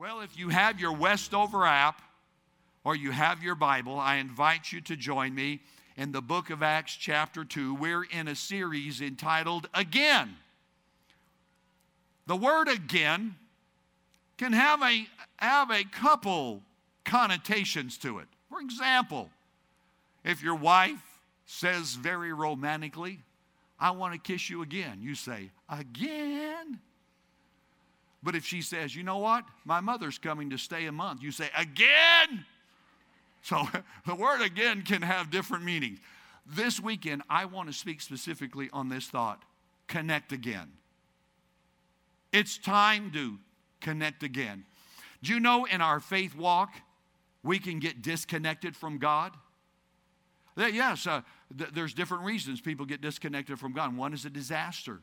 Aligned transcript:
Well, 0.00 0.22
if 0.22 0.38
you 0.38 0.48
have 0.48 0.80
your 0.80 0.94
Westover 0.94 1.66
app 1.66 2.00
or 2.84 2.96
you 2.96 3.10
have 3.10 3.42
your 3.42 3.54
Bible, 3.54 3.98
I 3.98 4.16
invite 4.16 4.72
you 4.72 4.80
to 4.80 4.96
join 4.96 5.34
me 5.34 5.60
in 5.94 6.10
the 6.10 6.22
book 6.22 6.48
of 6.48 6.62
Acts, 6.62 6.96
chapter 6.96 7.44
2. 7.44 7.74
We're 7.74 8.04
in 8.04 8.26
a 8.26 8.34
series 8.34 9.02
entitled 9.02 9.68
Again. 9.74 10.36
The 12.26 12.34
word 12.34 12.68
again 12.68 13.34
can 14.38 14.54
have 14.54 14.82
a, 14.82 15.06
have 15.36 15.70
a 15.70 15.84
couple 15.84 16.62
connotations 17.04 17.98
to 17.98 18.20
it. 18.20 18.26
For 18.48 18.62
example, 18.62 19.28
if 20.24 20.42
your 20.42 20.54
wife 20.54 21.20
says 21.44 21.94
very 21.94 22.32
romantically, 22.32 23.18
I 23.78 23.90
want 23.90 24.14
to 24.14 24.18
kiss 24.18 24.48
you 24.48 24.62
again, 24.62 25.00
you 25.02 25.14
say, 25.14 25.50
Again? 25.68 26.80
But 28.22 28.34
if 28.34 28.44
she 28.44 28.62
says, 28.62 28.94
you 28.94 29.02
know 29.02 29.18
what? 29.18 29.44
My 29.64 29.80
mother's 29.80 30.18
coming 30.18 30.50
to 30.50 30.58
stay 30.58 30.86
a 30.86 30.92
month, 30.92 31.22
you 31.22 31.30
say, 31.30 31.48
again? 31.56 32.44
So 33.42 33.66
the 34.06 34.14
word 34.14 34.42
again 34.42 34.82
can 34.82 35.02
have 35.02 35.30
different 35.30 35.64
meanings. 35.64 35.98
This 36.46 36.80
weekend, 36.80 37.22
I 37.30 37.44
want 37.44 37.68
to 37.68 37.72
speak 37.72 38.00
specifically 38.00 38.68
on 38.72 38.88
this 38.88 39.06
thought 39.06 39.42
connect 39.86 40.30
again. 40.30 40.70
It's 42.32 42.58
time 42.58 43.10
to 43.12 43.38
connect 43.80 44.22
again. 44.22 44.64
Do 45.22 45.32
you 45.34 45.40
know 45.40 45.64
in 45.64 45.80
our 45.80 45.98
faith 45.98 46.36
walk, 46.36 46.70
we 47.42 47.58
can 47.58 47.80
get 47.80 48.00
disconnected 48.00 48.76
from 48.76 48.98
God? 48.98 49.32
Yes, 50.56 51.06
uh, 51.06 51.22
th- 51.56 51.70
there's 51.72 51.92
different 51.92 52.24
reasons 52.24 52.60
people 52.60 52.86
get 52.86 53.00
disconnected 53.00 53.58
from 53.58 53.72
God. 53.72 53.96
One 53.96 54.12
is 54.12 54.24
a 54.24 54.30
disaster 54.30 55.00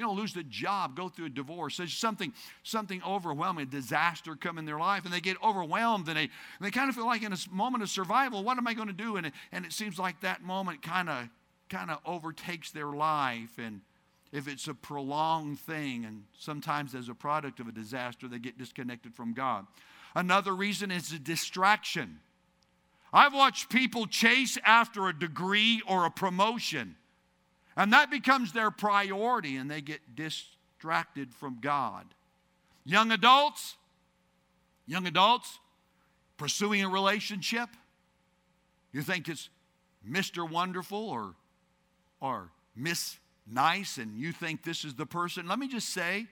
you 0.00 0.06
know, 0.06 0.14
lose 0.14 0.32
the 0.32 0.42
job, 0.42 0.96
go 0.96 1.10
through 1.10 1.26
a 1.26 1.28
divorce. 1.28 1.76
There's 1.76 1.92
something, 1.92 2.32
something 2.62 3.02
overwhelming, 3.06 3.64
a 3.64 3.70
disaster 3.70 4.34
come 4.34 4.56
in 4.56 4.64
their 4.64 4.78
life, 4.78 5.04
and 5.04 5.12
they 5.12 5.20
get 5.20 5.36
overwhelmed 5.44 6.08
and 6.08 6.16
they, 6.16 6.22
and 6.22 6.30
they 6.62 6.70
kind 6.70 6.88
of 6.88 6.94
feel 6.94 7.04
like 7.04 7.22
in 7.22 7.34
a 7.34 7.36
moment 7.52 7.82
of 7.82 7.90
survival, 7.90 8.42
what 8.42 8.56
am 8.56 8.66
I 8.66 8.72
going 8.72 8.88
to 8.88 8.94
do? 8.94 9.16
And 9.16 9.30
and 9.52 9.66
it 9.66 9.74
seems 9.74 9.98
like 9.98 10.22
that 10.22 10.42
moment 10.42 10.80
kind 10.80 11.10
of 11.10 11.28
kind 11.68 11.90
of 11.90 11.98
overtakes 12.06 12.70
their 12.70 12.86
life. 12.86 13.58
And 13.58 13.82
if 14.32 14.48
it's 14.48 14.68
a 14.68 14.74
prolonged 14.74 15.60
thing, 15.60 16.06
and 16.06 16.24
sometimes 16.38 16.94
as 16.94 17.10
a 17.10 17.14
product 17.14 17.60
of 17.60 17.68
a 17.68 17.72
disaster, 17.72 18.26
they 18.26 18.38
get 18.38 18.56
disconnected 18.56 19.14
from 19.14 19.34
God. 19.34 19.66
Another 20.14 20.56
reason 20.56 20.90
is 20.90 21.12
a 21.12 21.18
distraction. 21.18 22.20
I've 23.12 23.34
watched 23.34 23.68
people 23.68 24.06
chase 24.06 24.56
after 24.64 25.08
a 25.08 25.12
degree 25.12 25.82
or 25.86 26.06
a 26.06 26.10
promotion 26.10 26.96
and 27.76 27.92
that 27.92 28.10
becomes 28.10 28.52
their 28.52 28.70
priority, 28.70 29.56
and 29.56 29.70
they 29.70 29.80
get 29.80 30.14
distracted 30.14 31.32
from 31.34 31.58
God. 31.60 32.06
Young 32.84 33.12
adults, 33.12 33.76
young 34.86 35.06
adults 35.06 35.58
pursuing 36.36 36.82
a 36.82 36.88
relationship, 36.88 37.68
you 38.92 39.02
think 39.02 39.28
it's 39.28 39.48
Mr. 40.08 40.48
Wonderful 40.48 40.98
or, 40.98 41.34
or 42.20 42.50
Miss 42.74 43.18
Nice, 43.46 43.98
and 43.98 44.16
you 44.18 44.32
think 44.32 44.62
this 44.62 44.84
is 44.84 44.94
the 44.94 45.06
person. 45.06 45.48
Let 45.48 45.58
me 45.58 45.68
just 45.68 45.90
say, 45.90 46.26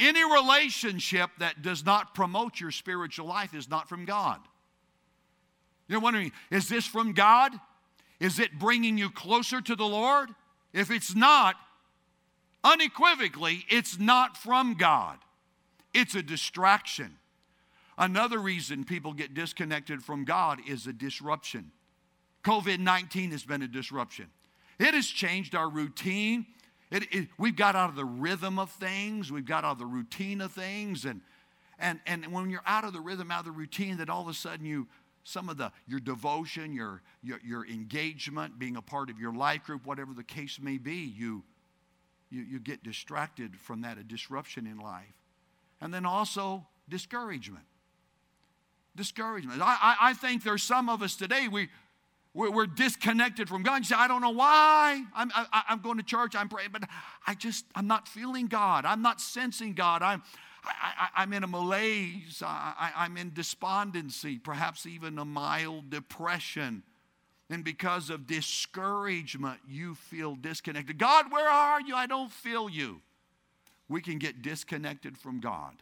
any 0.00 0.24
relationship 0.24 1.30
that 1.38 1.62
does 1.62 1.84
not 1.84 2.14
promote 2.14 2.60
your 2.60 2.70
spiritual 2.70 3.26
life 3.26 3.54
is 3.54 3.68
not 3.68 3.88
from 3.88 4.04
God. 4.04 4.40
You're 5.88 6.00
wondering, 6.00 6.32
is 6.50 6.68
this 6.68 6.86
from 6.86 7.12
God? 7.12 7.52
Is 8.20 8.38
it 8.38 8.58
bringing 8.58 8.98
you 8.98 9.10
closer 9.10 9.60
to 9.60 9.76
the 9.76 9.86
Lord? 9.86 10.30
If 10.72 10.90
it's 10.90 11.14
not, 11.14 11.56
unequivocally, 12.64 13.64
it's 13.68 13.98
not 13.98 14.36
from 14.36 14.74
God. 14.74 15.18
It's 15.94 16.14
a 16.14 16.22
distraction. 16.22 17.16
Another 17.96 18.38
reason 18.38 18.84
people 18.84 19.12
get 19.12 19.34
disconnected 19.34 20.02
from 20.02 20.24
God 20.24 20.60
is 20.68 20.86
a 20.86 20.92
disruption. 20.92 21.72
COVID 22.44 22.78
19 22.78 23.32
has 23.32 23.44
been 23.44 23.62
a 23.62 23.68
disruption. 23.68 24.26
It 24.78 24.94
has 24.94 25.06
changed 25.06 25.54
our 25.54 25.68
routine. 25.68 26.46
It, 26.90 27.12
it, 27.12 27.28
we've 27.36 27.56
got 27.56 27.74
out 27.74 27.90
of 27.90 27.96
the 27.96 28.04
rhythm 28.04 28.58
of 28.58 28.70
things, 28.70 29.30
we've 29.30 29.44
got 29.44 29.64
out 29.64 29.72
of 29.72 29.78
the 29.78 29.86
routine 29.86 30.40
of 30.40 30.52
things. 30.52 31.04
And, 31.04 31.20
and, 31.78 32.00
and 32.06 32.32
when 32.32 32.48
you're 32.48 32.62
out 32.64 32.84
of 32.84 32.92
the 32.92 33.00
rhythm, 33.00 33.30
out 33.30 33.40
of 33.40 33.44
the 33.46 33.50
routine, 33.50 33.98
then 33.98 34.08
all 34.08 34.22
of 34.22 34.28
a 34.28 34.34
sudden 34.34 34.64
you 34.64 34.86
some 35.24 35.48
of 35.48 35.56
the 35.56 35.72
your 35.86 36.00
devotion, 36.00 36.72
your, 36.72 37.02
your, 37.22 37.38
your 37.44 37.66
engagement, 37.66 38.58
being 38.58 38.76
a 38.76 38.82
part 38.82 39.10
of 39.10 39.18
your 39.18 39.32
life 39.32 39.64
group, 39.64 39.86
whatever 39.86 40.12
the 40.14 40.24
case 40.24 40.58
may 40.60 40.78
be, 40.78 41.12
you, 41.16 41.42
you, 42.30 42.42
you 42.42 42.60
get 42.60 42.82
distracted 42.82 43.56
from 43.56 43.82
that, 43.82 43.98
a 43.98 44.02
disruption 44.02 44.66
in 44.66 44.78
life. 44.78 45.04
And 45.80 45.92
then 45.92 46.06
also 46.06 46.66
discouragement. 46.88 47.64
Discouragement. 48.96 49.60
I, 49.62 49.76
I, 49.80 49.96
I 50.10 50.14
think 50.14 50.42
there's 50.42 50.62
some 50.62 50.88
of 50.88 51.02
us 51.02 51.14
today, 51.14 51.48
we, 51.48 51.68
we're, 52.34 52.66
disconnected 52.66 53.48
from 53.48 53.62
God. 53.62 53.78
You 53.78 53.84
say, 53.84 53.96
I 53.96 54.06
don't 54.06 54.20
know 54.20 54.30
why. 54.30 55.02
I'm, 55.14 55.30
I, 55.34 55.62
I'm 55.68 55.80
going 55.80 55.96
to 55.96 56.02
church, 56.02 56.34
I'm 56.36 56.48
praying, 56.48 56.70
but 56.72 56.84
I 57.26 57.34
just, 57.34 57.64
I'm 57.74 57.86
not 57.86 58.06
feeling 58.06 58.46
God. 58.46 58.84
I'm 58.84 59.02
not 59.02 59.20
sensing 59.20 59.74
God. 59.74 60.02
I'm, 60.02 60.22
I, 60.68 61.22
am 61.22 61.32
in 61.32 61.44
a 61.44 61.46
malaise. 61.46 62.42
I, 62.44 62.92
I'm 62.96 63.16
in 63.16 63.32
despondency, 63.32 64.38
perhaps 64.38 64.86
even 64.86 65.18
a 65.18 65.24
mild 65.24 65.90
depression. 65.90 66.82
And 67.50 67.64
because 67.64 68.10
of 68.10 68.26
discouragement, 68.26 69.60
you 69.66 69.94
feel 69.94 70.34
disconnected. 70.34 70.98
God, 70.98 71.32
where 71.32 71.48
are 71.48 71.80
you? 71.80 71.94
I 71.94 72.06
don't 72.06 72.30
feel 72.30 72.68
you. 72.68 73.00
We 73.88 74.02
can 74.02 74.18
get 74.18 74.42
disconnected 74.42 75.16
from 75.16 75.40
God. 75.40 75.74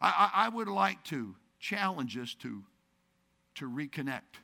I, 0.00 0.30
I, 0.34 0.46
I 0.46 0.48
would 0.50 0.68
like 0.68 1.02
to 1.04 1.34
challenge 1.58 2.16
us 2.18 2.34
to, 2.40 2.62
to 3.56 3.68
reconnect, 3.68 4.40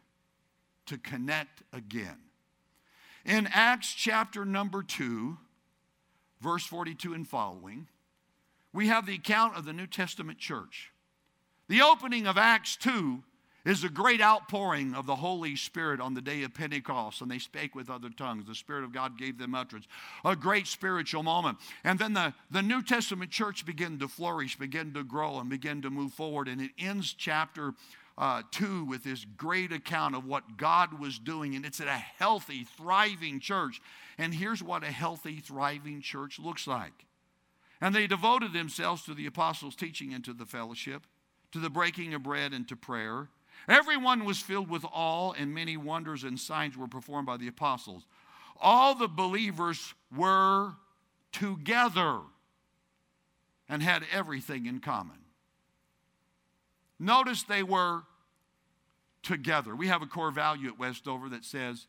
to 0.86 0.98
connect 0.98 1.62
again. 1.72 2.16
In 3.24 3.48
Acts 3.52 3.92
chapter 3.92 4.44
number 4.44 4.82
2, 4.82 5.36
verse 6.40 6.64
42 6.64 7.14
and 7.14 7.28
following, 7.28 7.86
we 8.74 8.88
have 8.88 9.06
the 9.06 9.14
account 9.14 9.56
of 9.56 9.64
the 9.64 9.72
New 9.72 9.86
Testament 9.86 10.38
church. 10.38 10.90
The 11.68 11.80
opening 11.80 12.26
of 12.26 12.36
Acts 12.36 12.76
2 12.76 13.22
is 13.64 13.84
a 13.84 13.88
great 13.88 14.20
outpouring 14.20 14.94
of 14.94 15.06
the 15.06 15.16
Holy 15.16 15.56
Spirit 15.56 16.00
on 16.00 16.12
the 16.12 16.20
day 16.20 16.42
of 16.42 16.52
Pentecost, 16.52 17.22
and 17.22 17.30
they 17.30 17.38
spake 17.38 17.74
with 17.74 17.88
other 17.88 18.10
tongues. 18.10 18.46
The 18.46 18.54
Spirit 18.54 18.84
of 18.84 18.92
God 18.92 19.16
gave 19.16 19.38
them 19.38 19.54
utterance. 19.54 19.86
A 20.24 20.36
great 20.36 20.66
spiritual 20.66 21.22
moment. 21.22 21.56
And 21.84 21.98
then 21.98 22.12
the, 22.12 22.34
the 22.50 22.60
New 22.60 22.82
Testament 22.82 23.30
church 23.30 23.64
began 23.64 23.98
to 24.00 24.08
flourish, 24.08 24.58
began 24.58 24.92
to 24.92 25.04
grow, 25.04 25.38
and 25.38 25.48
began 25.48 25.80
to 25.82 25.88
move 25.88 26.12
forward. 26.12 26.48
And 26.48 26.60
it 26.60 26.72
ends 26.76 27.14
chapter 27.16 27.72
uh, 28.18 28.42
2 28.50 28.84
with 28.84 29.04
this 29.04 29.24
great 29.36 29.72
account 29.72 30.14
of 30.14 30.26
what 30.26 30.58
God 30.58 30.98
was 30.98 31.18
doing. 31.18 31.54
And 31.54 31.64
it's 31.64 31.80
a 31.80 31.84
healthy, 31.84 32.66
thriving 32.76 33.40
church. 33.40 33.80
And 34.18 34.34
here's 34.34 34.62
what 34.62 34.82
a 34.82 34.90
healthy, 34.90 35.36
thriving 35.36 36.02
church 36.02 36.38
looks 36.38 36.66
like 36.66 37.06
and 37.84 37.94
they 37.94 38.06
devoted 38.06 38.54
themselves 38.54 39.02
to 39.02 39.12
the 39.12 39.26
apostles' 39.26 39.76
teaching 39.76 40.14
and 40.14 40.24
to 40.24 40.32
the 40.32 40.46
fellowship, 40.46 41.06
to 41.52 41.58
the 41.58 41.68
breaking 41.68 42.14
of 42.14 42.22
bread 42.22 42.54
and 42.54 42.66
to 42.66 42.74
prayer. 42.74 43.28
Everyone 43.68 44.24
was 44.24 44.40
filled 44.40 44.70
with 44.70 44.86
awe, 44.90 45.32
and 45.32 45.52
many 45.52 45.76
wonders 45.76 46.24
and 46.24 46.40
signs 46.40 46.78
were 46.78 46.88
performed 46.88 47.26
by 47.26 47.36
the 47.36 47.46
apostles. 47.46 48.06
All 48.58 48.94
the 48.94 49.06
believers 49.06 49.92
were 50.16 50.72
together 51.30 52.20
and 53.68 53.82
had 53.82 54.02
everything 54.10 54.64
in 54.64 54.80
common. 54.80 55.18
Notice 56.98 57.42
they 57.42 57.62
were 57.62 58.04
together. 59.22 59.76
We 59.76 59.88
have 59.88 60.00
a 60.00 60.06
core 60.06 60.30
value 60.30 60.68
at 60.68 60.78
Westover 60.78 61.28
that 61.28 61.44
says 61.44 61.86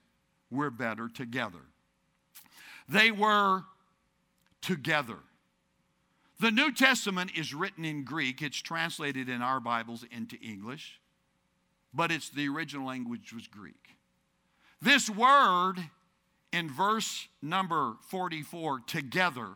we're 0.52 0.72
better 0.72 1.08
together. 1.08 1.62
They 2.90 3.12
were 3.12 3.64
together. 4.62 5.20
The 6.40 6.52
New 6.52 6.72
Testament 6.72 7.32
is 7.36 7.54
written 7.54 7.86
in 7.86 8.04
Greek. 8.04 8.42
It's 8.42 8.62
translated 8.62 9.30
in 9.30 9.42
our 9.42 9.62
Bibles 9.62 10.04
into 10.12 10.36
English, 10.38 11.00
but 11.94 12.12
it's 12.12 12.30
the 12.30 12.50
original 12.50 12.86
language 12.86 13.32
was 13.34 13.48
Greek. 13.48 13.96
This 14.82 15.10
word 15.10 15.78
in 16.52 16.70
verse 16.70 17.28
number 17.42 17.96
44, 18.10 18.82
together, 18.82 19.50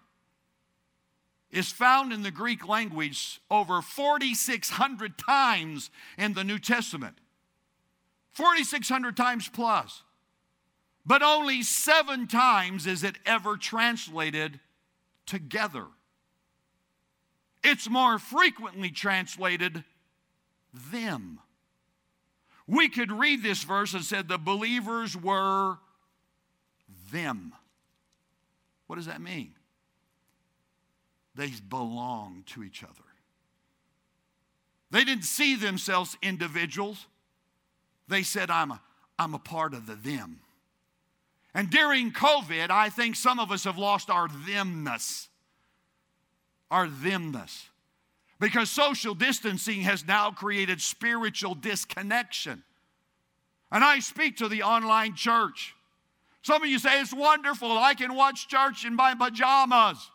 is 1.51 1.71
found 1.71 2.13
in 2.13 2.23
the 2.23 2.31
Greek 2.31 2.67
language 2.67 3.41
over 3.51 3.81
4,600 3.81 5.17
times 5.17 5.89
in 6.17 6.33
the 6.33 6.43
New 6.43 6.59
Testament. 6.59 7.17
4,600 8.31 9.17
times 9.17 9.49
plus. 9.49 10.03
But 11.05 11.23
only 11.23 11.63
seven 11.63 12.27
times 12.27 12.85
is 12.85 13.03
it 13.03 13.17
ever 13.25 13.57
translated 13.57 14.59
together. 15.25 15.85
It's 17.63 17.89
more 17.89 18.19
frequently 18.19 18.89
translated 18.89 19.83
them. 20.91 21.39
We 22.67 22.89
could 22.89 23.11
read 23.11 23.41
this 23.41 23.63
verse 23.63 23.94
and 23.94 24.03
said 24.03 24.27
the 24.27 24.38
believers 24.38 25.17
were 25.17 25.77
them. 27.11 27.53
What 28.88 28.97
does 28.97 29.07
that 29.07 29.21
mean? 29.21 29.53
They 31.35 31.51
belong 31.67 32.44
to 32.47 32.63
each 32.63 32.83
other. 32.83 32.94
They 34.91 35.03
didn't 35.03 35.23
see 35.23 35.56
themselves 35.56 36.17
individuals. 36.21 37.06
They 38.07 38.23
said, 38.23 38.50
I'm 38.50 38.71
a, 38.71 38.81
I'm 39.17 39.33
a 39.33 39.39
part 39.39 39.73
of 39.73 39.85
the 39.85 39.95
them. 39.95 40.41
And 41.53 41.69
during 41.69 42.11
COVID, 42.11 42.69
I 42.69 42.89
think 42.89 43.15
some 43.15 43.39
of 43.39 43.51
us 43.51 43.63
have 43.63 43.77
lost 43.77 44.09
our 44.09 44.27
themness. 44.27 45.28
Our 46.71 46.88
themness. 46.88 47.68
Because 48.39 48.69
social 48.69 49.13
distancing 49.13 49.81
has 49.81 50.06
now 50.07 50.31
created 50.31 50.81
spiritual 50.81 51.56
disconnection. 51.56 52.63
And 53.71 53.83
I 53.83 54.00
speak 54.00 54.38
to 54.38 54.48
the 54.48 54.63
online 54.63 55.16
church. 55.16 55.75
Some 56.42 56.63
of 56.63 56.69
you 56.69 56.80
say 56.80 57.01
it's 57.01 57.13
wonderful. 57.13 57.71
I 57.77 57.94
can 57.94 58.16
watch 58.16 58.48
church 58.48 58.86
in 58.86 58.95
my 58.95 59.13
pajamas. 59.13 60.10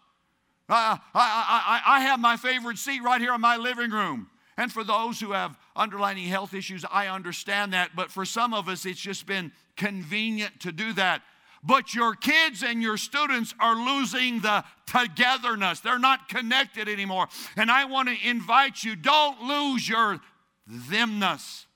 Uh, 0.69 0.97
I, 0.97 0.99
I, 1.15 1.83
I 1.97 2.01
have 2.01 2.19
my 2.19 2.37
favorite 2.37 2.79
seat 2.79 3.03
right 3.03 3.21
here 3.21 3.35
in 3.35 3.41
my 3.41 3.56
living 3.56 3.91
room. 3.91 4.31
And 4.56 4.73
for 4.73 4.85
those 4.85 5.21
who 5.21 5.33
have 5.33 5.59
underlying 5.77 6.27
health 6.27 6.55
issues, 6.55 6.85
I 6.91 7.09
understand 7.09 7.73
that. 7.73 7.91
But 7.95 8.11
for 8.11 8.25
some 8.25 8.55
of 8.55 8.69
us, 8.69 8.87
it's 8.87 9.01
just 9.01 9.27
been 9.27 9.53
convenient 9.77 10.61
to 10.61 10.73
do 10.73 10.93
that. 10.95 11.23
But 11.66 11.94
your 11.94 12.14
kids 12.14 12.62
and 12.62 12.82
your 12.82 12.99
students 12.99 13.55
are 13.58 13.75
losing 13.75 14.40
the 14.40 14.64
togetherness. 14.87 15.81
They're 15.81 15.99
not 15.99 16.28
connected 16.28 16.88
anymore. 16.88 17.28
And 17.56 17.70
I 17.70 17.87
want 17.87 18.08
to 18.08 18.28
invite 18.28 18.84
you 18.84 18.96
don't 18.96 19.40
lose 19.43 19.88
your 19.88 20.20
themness. 20.69 21.66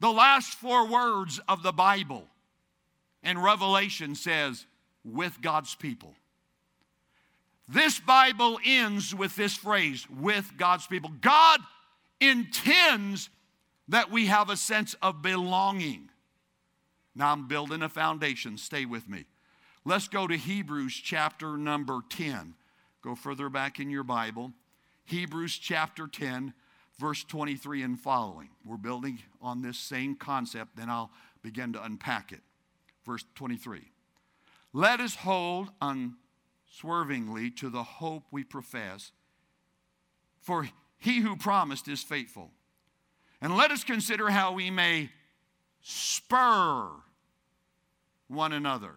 The 0.00 0.10
last 0.10 0.54
four 0.54 0.86
words 0.86 1.40
of 1.48 1.64
the 1.64 1.72
Bible 1.72 2.24
in 3.24 3.38
Revelation 3.38 4.14
says, 4.14 4.66
with 5.04 5.40
God's 5.40 5.74
people. 5.74 6.14
This 7.68 7.98
Bible 7.98 8.58
ends 8.64 9.14
with 9.14 9.34
this 9.36 9.54
phrase, 9.54 10.06
with 10.08 10.52
God's 10.56 10.86
people. 10.86 11.10
God 11.20 11.60
intends 12.20 13.28
that 13.88 14.10
we 14.10 14.26
have 14.26 14.48
a 14.48 14.56
sense 14.56 14.94
of 15.02 15.22
belonging. 15.22 16.08
Now 17.18 17.32
I'm 17.32 17.48
building 17.48 17.82
a 17.82 17.88
foundation. 17.88 18.56
Stay 18.56 18.84
with 18.84 19.08
me. 19.08 19.24
Let's 19.84 20.06
go 20.06 20.28
to 20.28 20.36
Hebrews 20.36 20.94
chapter 20.94 21.56
number 21.56 22.00
10. 22.08 22.54
Go 23.02 23.16
further 23.16 23.48
back 23.48 23.80
in 23.80 23.90
your 23.90 24.04
Bible. 24.04 24.52
Hebrews 25.04 25.58
chapter 25.58 26.06
10, 26.06 26.54
verse 27.00 27.24
23 27.24 27.82
and 27.82 27.98
following. 27.98 28.50
We're 28.64 28.76
building 28.76 29.18
on 29.42 29.62
this 29.62 29.78
same 29.78 30.14
concept, 30.14 30.76
then 30.76 30.88
I'll 30.88 31.10
begin 31.42 31.72
to 31.72 31.82
unpack 31.82 32.30
it. 32.30 32.40
Verse 33.04 33.24
23. 33.34 33.80
Let 34.72 35.00
us 35.00 35.16
hold 35.16 35.70
unswervingly 35.82 37.50
to 37.52 37.68
the 37.68 37.82
hope 37.82 38.24
we 38.30 38.44
profess, 38.44 39.10
for 40.40 40.68
he 40.98 41.20
who 41.20 41.34
promised 41.34 41.88
is 41.88 42.00
faithful. 42.00 42.52
And 43.40 43.56
let 43.56 43.72
us 43.72 43.82
consider 43.82 44.28
how 44.30 44.52
we 44.52 44.70
may 44.70 45.10
spur 45.80 46.90
one 48.28 48.52
another. 48.52 48.94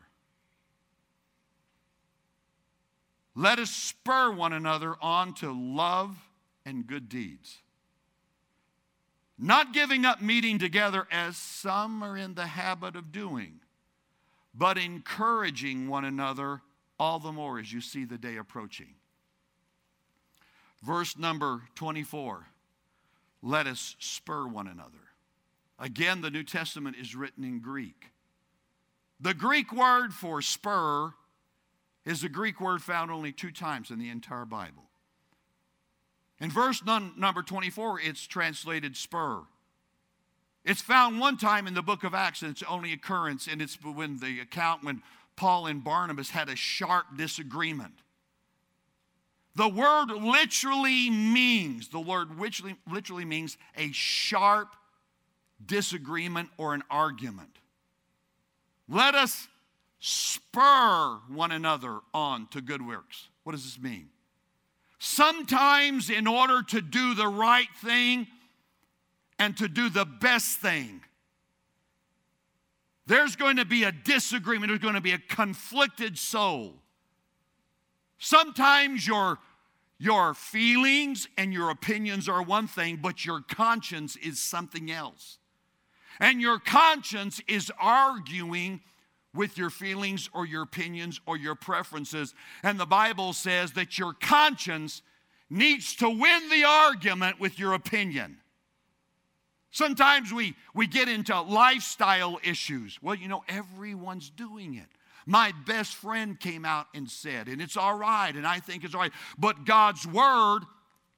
Let 3.36 3.60
us 3.60 3.72
spur 3.72 4.32
one 4.32 4.54
another 4.54 4.96
on 5.02 5.34
to 5.36 5.52
love 5.52 6.18
and 6.66 6.86
good 6.86 7.10
deeds. 7.10 7.60
Not 9.38 9.74
giving 9.74 10.06
up 10.06 10.22
meeting 10.22 10.60
together 10.60 11.08
as 11.10 11.38
some 11.38 12.04
are 12.04 12.16
in 12.16 12.36
the 12.36 12.46
habit 12.46 12.96
of 12.96 13.12
doing, 13.12 13.62
but 14.54 14.78
encouraging 14.78 15.88
one 15.88 16.06
another 16.06 16.62
all 17.00 17.18
the 17.18 17.32
more 17.32 17.58
as 17.58 17.74
you 17.74 17.82
see 17.82 18.06
the 18.06 18.18
day 18.18 18.38
approaching. 18.38 18.94
Verse 20.84 21.18
number 21.18 21.64
24 21.76 22.48
let 23.44 23.66
us 23.66 23.96
spur 24.00 24.48
one 24.48 24.68
another. 24.68 24.92
Again, 25.80 26.22
the 26.22 26.30
New 26.30 26.44
Testament 26.44 26.96
is 26.96 27.16
written 27.16 27.44
in 27.44 27.60
Greek. 27.60 28.11
The 29.22 29.36
Greek 29.36 29.72
word 29.72 30.14
for 30.14 30.42
spur 30.42 31.14
is 32.06 32.24
a 32.24 32.30
Greek 32.30 32.60
word 32.60 32.82
found 32.82 33.12
only 33.12 33.32
two 33.32 33.52
times 33.52 33.92
in 33.92 34.00
the 34.00 34.10
entire 34.10 34.46
Bible. 34.46 34.90
In 36.40 36.50
verse 36.50 36.84
number 36.84 37.44
24, 37.44 38.00
it's 38.00 38.26
translated 38.26 38.98
spur. 38.98 39.42
It's 40.66 40.82
found 40.82 41.20
one 41.20 41.38
time 41.38 41.68
in 41.68 41.76
the 41.76 41.84
book 41.84 42.04
of 42.04 42.16
Acts, 42.16 42.42
and 42.42 42.50
it's 42.50 42.64
only 42.64 42.94
occurrence, 42.94 43.48
and 43.48 43.62
it's 43.62 43.76
when 43.84 44.18
the 44.18 44.40
account 44.40 44.84
when 44.84 45.04
Paul 45.36 45.68
and 45.68 45.84
Barnabas 45.84 46.32
had 46.32 46.50
a 46.50 46.56
sharp 46.56 47.16
disagreement. 47.16 47.94
The 49.56 49.70
word 49.70 50.08
literally 50.08 51.12
means, 51.12 51.90
the 51.90 52.00
word 52.00 52.40
literally, 52.40 52.76
literally 52.90 53.26
means 53.26 53.58
a 53.78 53.92
sharp 53.92 54.76
disagreement 55.64 56.50
or 56.58 56.74
an 56.74 56.84
argument. 56.90 57.61
Let 58.92 59.16
us 59.16 59.48
spur 60.02 61.20
one 61.30 61.54
another 61.54 62.00
on 62.14 62.48
to 62.48 62.60
good 62.60 62.86
works. 62.86 63.30
What 63.44 63.54
does 63.54 63.64
this 63.64 63.82
mean? 63.82 64.10
Sometimes, 65.00 66.10
in 66.10 66.28
order 66.28 66.62
to 66.62 66.82
do 66.82 67.16
the 67.16 67.28
right 67.28 67.70
thing 67.82 68.28
and 69.40 69.56
to 69.58 69.70
do 69.70 69.90
the 69.90 70.04
best 70.04 70.60
thing, 70.60 71.02
there's 73.08 73.38
going 73.38 73.56
to 73.56 73.66
be 73.66 73.86
a 73.86 73.94
disagreement, 73.94 74.70
there's 74.70 74.82
going 74.82 74.96
to 74.96 75.02
be 75.02 75.14
a 75.14 75.20
conflicted 75.20 76.18
soul. 76.18 76.74
Sometimes 78.18 79.08
your, 79.08 79.40
your 80.00 80.34
feelings 80.34 81.30
and 81.38 81.54
your 81.54 81.70
opinions 81.70 82.28
are 82.28 82.44
one 82.44 82.68
thing, 82.68 83.00
but 83.02 83.26
your 83.26 83.40
conscience 83.40 84.18
is 84.18 84.38
something 84.38 84.92
else. 84.92 85.38
And 86.22 86.40
your 86.40 86.60
conscience 86.60 87.42
is 87.48 87.72
arguing 87.80 88.80
with 89.34 89.58
your 89.58 89.72
feelings 89.72 90.30
or 90.34 90.46
your 90.46 90.62
opinions 90.62 91.20
or 91.26 91.36
your 91.36 91.56
preferences. 91.56 92.36
And 92.64 92.80
the 92.80 92.86
Bible 92.86 93.34
says 93.34 93.72
that 93.74 93.98
your 93.98 94.14
conscience 94.14 95.02
needs 95.50 95.96
to 95.96 96.08
win 96.08 96.50
the 96.50 96.64
argument 96.64 97.40
with 97.40 97.58
your 97.58 97.74
opinion. 97.74 98.38
Sometimes 99.72 100.32
we, 100.32 100.54
we 100.76 100.86
get 100.86 101.10
into 101.10 101.42
lifestyle 101.42 102.40
issues. 102.44 103.00
Well, 103.02 103.16
you 103.16 103.28
know, 103.28 103.44
everyone's 103.48 104.30
doing 104.30 104.76
it. 104.76 104.88
My 105.26 105.54
best 105.66 105.96
friend 105.96 106.40
came 106.40 106.66
out 106.66 106.88
and 106.94 107.10
said, 107.10 107.48
and 107.48 107.62
it's 107.62 107.78
all 107.78 107.98
right, 107.98 108.36
and 108.36 108.46
I 108.46 108.60
think 108.60 108.84
it's 108.84 108.94
all 108.94 109.02
right. 109.02 109.14
But 109.38 109.66
God's 109.66 110.06
word, 110.06 110.62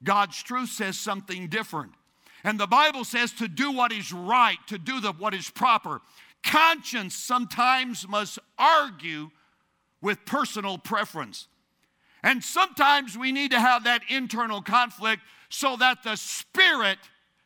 God's 0.04 0.42
truth 0.42 0.70
says 0.70 0.98
something 0.98 1.48
different. 1.48 1.94
And 2.44 2.60
the 2.60 2.68
Bible 2.68 3.06
says 3.06 3.32
to 3.34 3.48
do 3.48 3.72
what 3.72 3.92
is 3.92 4.12
right, 4.12 4.58
to 4.68 4.78
do 4.78 5.00
the, 5.00 5.14
what 5.14 5.34
is 5.34 5.50
proper. 5.50 6.02
Conscience 6.44 7.16
sometimes 7.16 8.08
must 8.08 8.38
argue 8.58 9.32
with 10.02 10.26
personal 10.26 10.78
preference. 10.78 11.48
And 12.22 12.44
sometimes 12.44 13.18
we 13.18 13.32
need 13.32 13.52
to 13.52 13.60
have 13.60 13.86
that 13.86 14.02
internal 14.10 14.62
conflict 14.62 15.22
so 15.50 15.76
that 15.78 16.04
the 16.04 16.16
spirit 16.16 16.98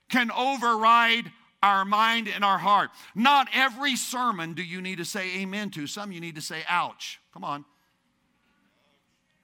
can 0.09 0.31
override 0.31 1.31
our 1.61 1.85
mind 1.85 2.27
and 2.27 2.43
our 2.43 2.57
heart. 2.57 2.89
Not 3.15 3.47
every 3.53 3.95
sermon 3.95 4.53
do 4.53 4.63
you 4.63 4.81
need 4.81 4.97
to 4.99 5.05
say 5.05 5.39
amen 5.39 5.71
to. 5.71 5.87
Some 5.87 6.11
you 6.11 6.21
need 6.21 6.35
to 6.35 6.41
say 6.41 6.63
ouch. 6.67 7.19
Come 7.33 7.43
on. 7.43 7.65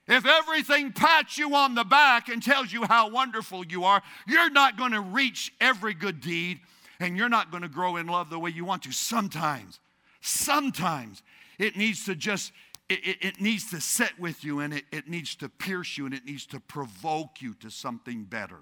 If 0.06 0.26
everything 0.26 0.92
pats 0.92 1.38
you 1.38 1.54
on 1.54 1.74
the 1.74 1.84
back 1.84 2.28
and 2.28 2.42
tells 2.42 2.72
you 2.72 2.84
how 2.84 3.08
wonderful 3.08 3.64
you 3.64 3.84
are, 3.84 4.02
you're 4.26 4.50
not 4.50 4.76
going 4.76 4.92
to 4.92 5.00
reach 5.00 5.52
every 5.60 5.94
good 5.94 6.20
deed 6.20 6.60
and 7.00 7.16
you're 7.16 7.30
not 7.30 7.50
going 7.50 7.62
to 7.62 7.68
grow 7.68 7.96
in 7.96 8.06
love 8.06 8.28
the 8.28 8.38
way 8.38 8.50
you 8.50 8.64
want 8.64 8.82
to. 8.82 8.92
Sometimes, 8.92 9.80
sometimes 10.20 11.22
it 11.58 11.76
needs 11.76 12.04
to 12.04 12.14
just, 12.14 12.52
it, 12.90 13.00
it, 13.06 13.16
it 13.20 13.40
needs 13.40 13.70
to 13.70 13.80
sit 13.80 14.12
with 14.18 14.44
you 14.44 14.60
and 14.60 14.74
it, 14.74 14.84
it 14.92 15.08
needs 15.08 15.34
to 15.36 15.48
pierce 15.48 15.96
you 15.96 16.04
and 16.04 16.14
it 16.14 16.26
needs 16.26 16.44
to 16.46 16.60
provoke 16.60 17.40
you 17.40 17.54
to 17.54 17.70
something 17.70 18.24
better. 18.24 18.60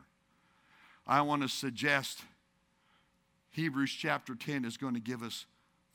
I 1.09 1.23
want 1.23 1.43
to 1.43 1.49
suggest 1.49 2.21
Hebrews 3.51 3.91
chapter 3.91 4.37
10 4.37 4.65
is 4.65 4.77
going 4.77 4.95
to 4.95 5.01
give 5.01 5.25
us 5.25 5.47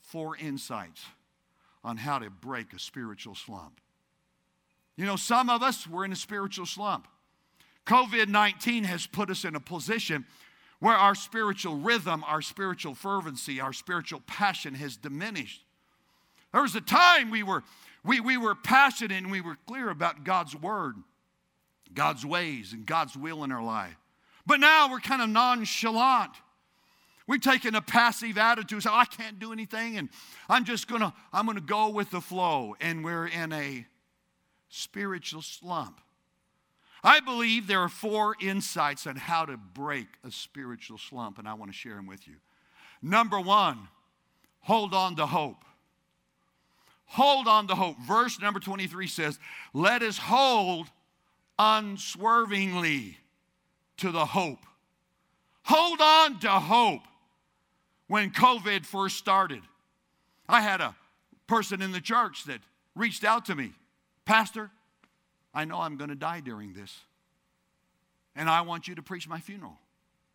four 0.01 0.35
insights 0.35 1.05
on 1.85 1.95
how 1.95 2.19
to 2.19 2.29
break 2.29 2.73
a 2.73 2.79
spiritual 2.79 3.33
slump. 3.33 3.79
You 4.97 5.05
know, 5.05 5.15
some 5.15 5.49
of 5.49 5.61
us, 5.61 5.87
we're 5.87 6.05
in 6.05 6.11
a 6.11 6.17
spiritual 6.17 6.65
slump. 6.65 7.07
COVID 7.85 8.27
19 8.27 8.83
has 8.83 9.07
put 9.07 9.29
us 9.29 9.45
in 9.45 9.55
a 9.55 9.59
position 9.59 10.25
where 10.79 10.95
our 10.95 11.15
spiritual 11.15 11.77
rhythm, 11.77 12.23
our 12.27 12.41
spiritual 12.41 12.93
fervency, 12.93 13.61
our 13.61 13.73
spiritual 13.73 14.21
passion 14.27 14.73
has 14.75 14.97
diminished. 14.97 15.63
There 16.51 16.61
was 16.61 16.75
a 16.75 16.81
time 16.81 17.31
we 17.31 17.43
were, 17.43 17.63
we, 18.03 18.19
we 18.19 18.37
were 18.37 18.55
passionate 18.55 19.17
and 19.17 19.31
we 19.31 19.41
were 19.41 19.57
clear 19.67 19.89
about 19.89 20.23
God's 20.23 20.55
word, 20.55 20.95
God's 21.93 22.25
ways, 22.25 22.73
and 22.73 22.85
God's 22.85 23.15
will 23.15 23.43
in 23.43 23.51
our 23.51 23.63
life. 23.63 23.95
But 24.45 24.59
now 24.59 24.89
we're 24.89 24.99
kind 24.99 25.21
of 25.21 25.29
nonchalant. 25.29 26.31
We've 27.27 27.41
taken 27.41 27.75
a 27.75 27.81
passive 27.81 28.37
attitude, 28.37 28.83
so 28.83 28.93
I 28.93 29.03
can't 29.05 29.37
do 29.39 29.51
anything, 29.51 29.97
and 29.97 30.09
I'm 30.47 30.63
just 30.63 30.87
gonna, 30.87 31.13
I'm 31.33 31.45
gonna 31.45 31.59
go 31.59 31.89
with 31.89 32.11
the 32.11 32.21
flow. 32.21 32.75
And 32.79 33.03
we're 33.03 33.27
in 33.27 33.51
a 33.51 33.85
spiritual 34.69 35.41
slump. 35.41 36.01
I 37.03 37.19
believe 37.19 37.67
there 37.67 37.79
are 37.79 37.89
four 37.89 38.35
insights 38.41 39.07
on 39.07 39.15
how 39.15 39.45
to 39.45 39.57
break 39.57 40.07
a 40.23 40.31
spiritual 40.31 40.97
slump, 40.97 41.37
and 41.37 41.47
I 41.47 41.53
want 41.53 41.71
to 41.71 41.77
share 41.77 41.95
them 41.95 42.07
with 42.07 42.27
you. 42.27 42.35
Number 43.01 43.39
one, 43.39 43.87
hold 44.61 44.93
on 44.93 45.15
to 45.17 45.25
hope. 45.25 45.63
Hold 47.05 47.47
on 47.47 47.67
to 47.67 47.75
hope. 47.75 47.97
Verse 47.99 48.41
number 48.41 48.59
23 48.59 49.07
says, 49.07 49.39
Let 49.73 50.01
us 50.01 50.17
hold 50.17 50.87
unswervingly 51.57 53.17
to 53.97 54.11
the 54.11 54.25
hope. 54.25 54.59
Hold 55.63 56.01
on 56.01 56.39
to 56.39 56.49
hope. 56.49 57.01
When 58.07 58.31
COVID 58.31 58.85
first 58.85 59.17
started, 59.17 59.61
I 60.47 60.61
had 60.61 60.81
a 60.81 60.95
person 61.45 61.81
in 61.81 61.91
the 61.91 62.01
church 62.01 62.45
that 62.45 62.59
reached 62.95 63.23
out 63.23 63.45
to 63.45 63.55
me 63.55 63.73
Pastor, 64.27 64.69
I 65.53 65.63
know 65.63 65.79
I'm 65.79 65.95
going 65.95 66.09
to 66.09 66.15
die 66.15 66.41
during 66.41 66.73
this, 66.73 66.99
and 68.35 68.49
I 68.49 68.59
want 68.59 68.85
you 68.85 68.95
to 68.95 69.01
preach 69.01 69.25
my 69.25 69.39
funeral. 69.39 69.77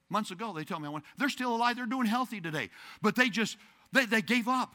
Months 0.09 0.31
ago, 0.31 0.55
they 0.55 0.65
told 0.65 0.81
me, 0.81 0.89
I 0.89 0.99
they're 1.19 1.29
still 1.29 1.55
alive, 1.55 1.77
they're 1.77 1.85
doing 1.85 2.07
healthy 2.07 2.41
today, 2.41 2.71
but 3.03 3.17
they 3.17 3.29
just, 3.29 3.59
they, 3.93 4.07
they 4.07 4.23
gave 4.23 4.49
up. 4.49 4.75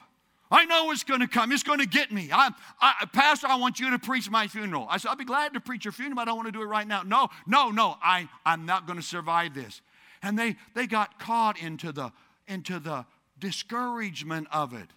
I 0.51 0.65
know 0.65 0.91
it's 0.91 1.03
going 1.03 1.19
to 1.21 1.27
come. 1.27 1.51
It's 1.51 1.63
going 1.63 1.79
to 1.79 1.87
get 1.87 2.11
me. 2.11 2.29
I, 2.31 2.51
I, 2.79 3.05
Pastor, 3.11 3.47
I 3.47 3.55
want 3.55 3.79
you 3.79 3.89
to 3.89 3.99
preach 3.99 4.29
my 4.29 4.47
funeral. 4.47 4.87
I 4.87 4.97
said, 4.97 5.09
I'll 5.09 5.15
be 5.15 5.25
glad 5.25 5.55
to 5.55 5.59
preach 5.59 5.83
your 5.83 5.91
funeral, 5.91 6.15
but 6.15 6.21
I 6.21 6.25
don't 6.25 6.37
want 6.37 6.47
to 6.47 6.51
do 6.51 6.61
it 6.61 6.67
right 6.67 6.87
now. 6.87 7.01
No, 7.01 7.27
no, 7.45 7.69
no. 7.69 7.97
I, 8.01 8.29
I'm 8.45 8.65
not 8.65 8.85
going 8.85 8.97
to 8.97 9.03
survive 9.03 9.53
this. 9.53 9.81
And 10.21 10.39
they, 10.39 10.55
they 10.73 10.87
got 10.87 11.19
caught 11.19 11.59
into 11.59 11.91
the, 11.91 12.13
into 12.47 12.79
the 12.79 13.05
discouragement 13.39 14.47
of 14.51 14.73
it. 14.73 14.87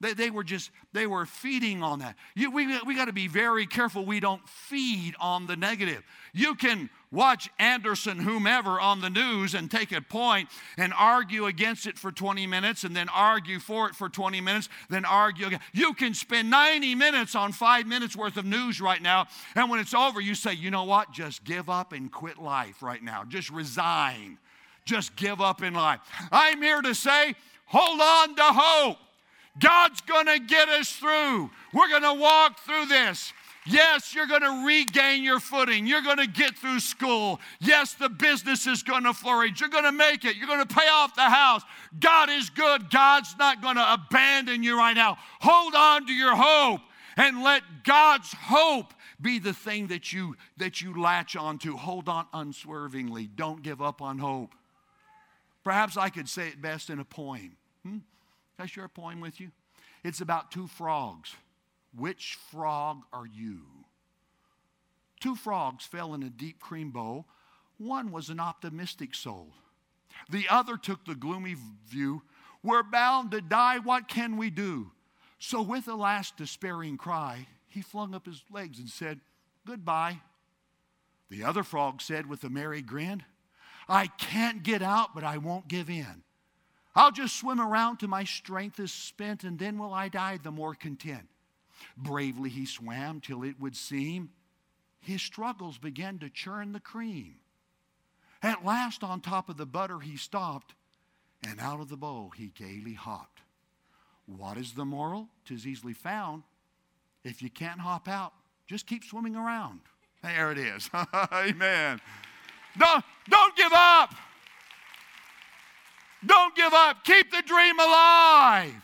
They, 0.00 0.14
they 0.14 0.30
were 0.30 0.44
just, 0.44 0.70
they 0.92 1.06
were 1.06 1.26
feeding 1.26 1.82
on 1.82 1.98
that. 1.98 2.16
You, 2.34 2.50
we 2.50 2.78
we 2.86 2.94
got 2.94 3.06
to 3.06 3.12
be 3.12 3.28
very 3.28 3.66
careful 3.66 4.04
we 4.04 4.18
don't 4.18 4.46
feed 4.48 5.14
on 5.20 5.46
the 5.46 5.56
negative. 5.56 6.02
You 6.32 6.54
can 6.54 6.88
watch 7.12 7.50
Anderson, 7.58 8.18
whomever, 8.18 8.80
on 8.80 9.02
the 9.02 9.10
news 9.10 9.54
and 9.54 9.70
take 9.70 9.92
a 9.92 10.00
point 10.00 10.48
and 10.78 10.94
argue 10.96 11.46
against 11.46 11.86
it 11.86 11.98
for 11.98 12.10
20 12.10 12.46
minutes 12.46 12.84
and 12.84 12.96
then 12.96 13.08
argue 13.10 13.58
for 13.58 13.88
it 13.88 13.94
for 13.94 14.08
20 14.08 14.40
minutes, 14.40 14.68
then 14.88 15.04
argue 15.04 15.48
again. 15.48 15.60
You 15.74 15.92
can 15.92 16.14
spend 16.14 16.48
90 16.48 16.94
minutes 16.94 17.34
on 17.34 17.52
five 17.52 17.86
minutes 17.86 18.16
worth 18.16 18.38
of 18.38 18.46
news 18.46 18.80
right 18.80 19.02
now. 19.02 19.26
And 19.54 19.68
when 19.68 19.80
it's 19.80 19.94
over, 19.94 20.20
you 20.20 20.34
say, 20.34 20.54
you 20.54 20.70
know 20.70 20.84
what? 20.84 21.12
Just 21.12 21.44
give 21.44 21.68
up 21.68 21.92
and 21.92 22.10
quit 22.10 22.38
life 22.38 22.82
right 22.82 23.02
now. 23.02 23.24
Just 23.24 23.50
resign. 23.50 24.38
Just 24.86 25.14
give 25.16 25.42
up 25.42 25.62
in 25.62 25.74
life. 25.74 26.00
I'm 26.32 26.62
here 26.62 26.80
to 26.80 26.94
say, 26.94 27.34
hold 27.66 28.00
on 28.00 28.34
to 28.36 28.42
hope. 28.44 28.96
God's 29.58 30.00
going 30.02 30.26
to 30.26 30.38
get 30.38 30.68
us 30.68 30.90
through. 30.92 31.50
We're 31.72 31.88
going 31.88 32.02
to 32.02 32.14
walk 32.14 32.60
through 32.60 32.86
this. 32.86 33.32
Yes, 33.66 34.14
you're 34.14 34.26
going 34.26 34.40
to 34.40 34.66
regain 34.66 35.22
your 35.22 35.38
footing. 35.38 35.86
You're 35.86 36.02
going 36.02 36.16
to 36.16 36.26
get 36.26 36.56
through 36.56 36.80
school. 36.80 37.40
Yes, 37.60 37.94
the 37.94 38.08
business 38.08 38.66
is 38.66 38.82
going 38.82 39.04
to 39.04 39.12
flourish. 39.12 39.60
You're 39.60 39.68
going 39.68 39.84
to 39.84 39.92
make 39.92 40.24
it. 40.24 40.36
You're 40.36 40.46
going 40.46 40.66
to 40.66 40.74
pay 40.74 40.88
off 40.88 41.14
the 41.14 41.22
house. 41.22 41.62
God 41.98 42.30
is 42.30 42.48
good. 42.48 42.90
God's 42.90 43.34
not 43.38 43.60
going 43.60 43.76
to 43.76 43.92
abandon 43.92 44.62
you 44.62 44.78
right 44.78 44.94
now. 44.94 45.18
Hold 45.40 45.74
on 45.74 46.06
to 46.06 46.12
your 46.12 46.34
hope 46.34 46.80
and 47.16 47.42
let 47.42 47.62
God's 47.84 48.32
hope 48.32 48.94
be 49.20 49.38
the 49.38 49.52
thing 49.52 49.88
that 49.88 50.12
you 50.12 50.36
that 50.56 50.80
you 50.80 51.00
latch 51.00 51.36
onto. 51.36 51.76
Hold 51.76 52.08
on 52.08 52.26
unswervingly. 52.32 53.26
Don't 53.26 53.62
give 53.62 53.82
up 53.82 54.00
on 54.00 54.18
hope. 54.18 54.54
Perhaps 55.62 55.98
I 55.98 56.08
could 56.08 56.28
say 56.28 56.48
it 56.48 56.62
best 56.62 56.88
in 56.88 56.98
a 56.98 57.04
poem. 57.04 57.56
Hmm? 57.82 57.98
Can 58.60 58.64
I 58.64 58.68
share 58.68 58.84
a 58.84 58.90
poem 58.90 59.22
with 59.22 59.40
you? 59.40 59.52
It's 60.04 60.20
about 60.20 60.50
two 60.50 60.66
frogs. 60.66 61.34
Which 61.96 62.36
frog 62.50 63.04
are 63.10 63.24
you? 63.24 63.62
Two 65.18 65.34
frogs 65.34 65.86
fell 65.86 66.12
in 66.12 66.22
a 66.22 66.28
deep 66.28 66.60
cream 66.60 66.90
bowl. 66.90 67.24
One 67.78 68.12
was 68.12 68.28
an 68.28 68.38
optimistic 68.38 69.14
soul. 69.14 69.54
The 70.28 70.44
other 70.50 70.76
took 70.76 71.06
the 71.06 71.14
gloomy 71.14 71.56
view. 71.88 72.20
We're 72.62 72.82
bound 72.82 73.30
to 73.30 73.40
die. 73.40 73.78
What 73.78 74.08
can 74.08 74.36
we 74.36 74.50
do? 74.50 74.90
So, 75.38 75.62
with 75.62 75.88
a 75.88 75.94
last 75.94 76.36
despairing 76.36 76.98
cry, 76.98 77.46
he 77.66 77.80
flung 77.80 78.14
up 78.14 78.26
his 78.26 78.42
legs 78.50 78.78
and 78.78 78.90
said, 78.90 79.20
Goodbye. 79.66 80.20
The 81.30 81.44
other 81.44 81.62
frog 81.62 82.02
said 82.02 82.28
with 82.28 82.44
a 82.44 82.50
merry 82.50 82.82
grin, 82.82 83.22
I 83.88 84.08
can't 84.08 84.62
get 84.62 84.82
out, 84.82 85.14
but 85.14 85.24
I 85.24 85.38
won't 85.38 85.66
give 85.66 85.88
in. 85.88 86.24
I'll 86.94 87.12
just 87.12 87.36
swim 87.36 87.60
around 87.60 87.98
till 87.98 88.08
my 88.08 88.24
strength 88.24 88.80
is 88.80 88.92
spent, 88.92 89.44
and 89.44 89.58
then 89.58 89.78
will 89.78 89.94
I 89.94 90.08
die 90.08 90.38
the 90.42 90.50
more 90.50 90.74
content. 90.74 91.28
Bravely 91.96 92.50
he 92.50 92.66
swam 92.66 93.20
till 93.20 93.42
it 93.42 93.60
would 93.60 93.76
seem 93.76 94.30
his 95.00 95.22
struggles 95.22 95.78
began 95.78 96.18
to 96.18 96.28
churn 96.28 96.72
the 96.72 96.80
cream. 96.80 97.36
At 98.42 98.64
last, 98.64 99.02
on 99.02 99.20
top 99.20 99.48
of 99.48 99.56
the 99.56 99.66
butter, 99.66 100.00
he 100.00 100.16
stopped, 100.16 100.74
and 101.46 101.60
out 101.60 101.80
of 101.80 101.88
the 101.88 101.96
bowl 101.96 102.32
he 102.36 102.48
gaily 102.48 102.94
hopped. 102.94 103.40
What 104.26 104.56
is 104.56 104.72
the 104.72 104.84
moral? 104.84 105.28
Tis 105.44 105.66
easily 105.66 105.94
found. 105.94 106.42
If 107.24 107.42
you 107.42 107.50
can't 107.50 107.80
hop 107.80 108.08
out, 108.08 108.32
just 108.66 108.86
keep 108.86 109.04
swimming 109.04 109.36
around. 109.36 109.80
There 110.22 110.52
it 110.52 110.58
is. 110.58 110.88
Amen. 111.32 112.00
Don't, 112.78 113.04
don't 113.28 113.56
give 113.56 113.72
up. 113.72 114.14
Don't 116.24 116.54
give 116.54 116.72
up. 116.72 117.04
Keep 117.04 117.30
the 117.30 117.42
dream 117.46 117.78
alive. 117.78 118.74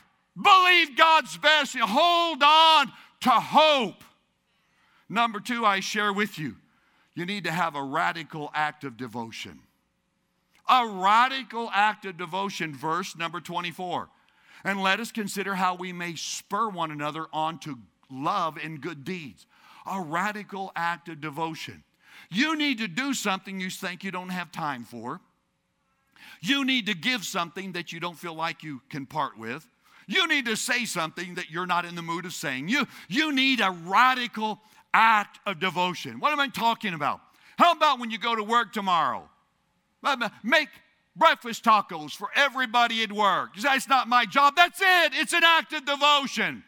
Believe 0.41 0.97
God's 0.97 1.37
best. 1.39 1.77
Hold 1.79 2.43
on 2.43 2.93
to 3.23 3.31
hope. 3.31 4.03
Number 5.09 5.41
two, 5.41 5.65
I 5.65 5.81
share 5.81 6.13
with 6.13 6.39
you, 6.39 6.57
you 7.15 7.25
need 7.25 7.45
to 7.45 7.53
have 7.53 7.77
a 7.77 7.83
radical 7.83 8.51
act 8.55 8.85
of 8.85 8.97
devotion. 8.97 9.61
A 10.69 10.87
radical 10.87 11.71
act 11.73 12.05
of 12.07 12.19
devotion, 12.19 12.75
verse 12.75 13.17
number 13.17 13.41
24. 13.41 14.09
And 14.65 14.83
let 14.83 14.99
us 14.99 15.13
consider 15.13 15.55
how 15.55 15.77
we 15.77 15.93
may 15.93 16.17
spur 16.17 16.69
one 16.69 16.91
another 16.91 17.27
on 17.33 17.59
to 17.61 17.79
love 18.11 18.59
and 18.63 18.81
good 18.81 19.05
deeds. 19.05 19.47
A 19.87 20.01
radical 20.01 20.73
act 20.75 21.09
of 21.09 21.21
devotion. 21.21 21.85
You 22.31 22.57
need 22.57 22.79
to 22.79 22.89
do 22.89 23.15
something 23.15 23.61
you 23.61 23.71
think 23.71 24.03
you 24.03 24.11
don't 24.11 24.31
have 24.31 24.51
time 24.51 24.85
for. 24.85 25.21
You 26.41 26.65
need 26.65 26.87
to 26.87 26.95
give 26.95 27.25
something 27.25 27.73
that 27.73 27.93
you 27.93 28.01
don't 28.01 28.19
feel 28.19 28.35
like 28.35 28.63
you 28.63 28.81
can 28.91 29.07
part 29.07 29.39
with. 29.39 29.69
You 30.07 30.29
need 30.29 30.47
to 30.47 30.57
say 30.57 30.85
something 30.85 31.35
that 31.35 31.51
you're 31.51 31.67
not 31.67 31.85
in 31.85 31.95
the 31.95 32.03
mood 32.03 32.27
of 32.27 32.33
saying. 32.33 32.69
You, 32.69 32.87
you 33.09 33.33
need 33.33 33.61
a 33.61 33.71
radical 33.71 34.61
act 34.95 35.41
of 35.47 35.59
devotion. 35.59 36.21
What 36.21 36.33
am 36.33 36.41
I 36.41 36.49
talking 36.49 36.95
about? 36.95 37.21
How 37.59 37.73
about 37.73 37.99
when 37.99 38.11
you 38.11 38.19
go 38.19 38.37
to 38.37 38.45
work 38.45 38.73
tomorrow? 38.73 39.29
Make 40.45 40.69
breakfast 41.17 41.65
tacos 41.65 42.13
for 42.13 42.29
everybody 42.37 43.03
at 43.03 43.11
work. 43.11 43.57
That's 43.61 43.89
not 43.89 44.09
my 44.09 44.27
job. 44.27 44.55
That's 44.57 44.81
it. 44.81 45.13
It's 45.15 45.33
an 45.33 45.43
act 45.43 45.73
of 45.73 45.85
devotion. 45.85 46.63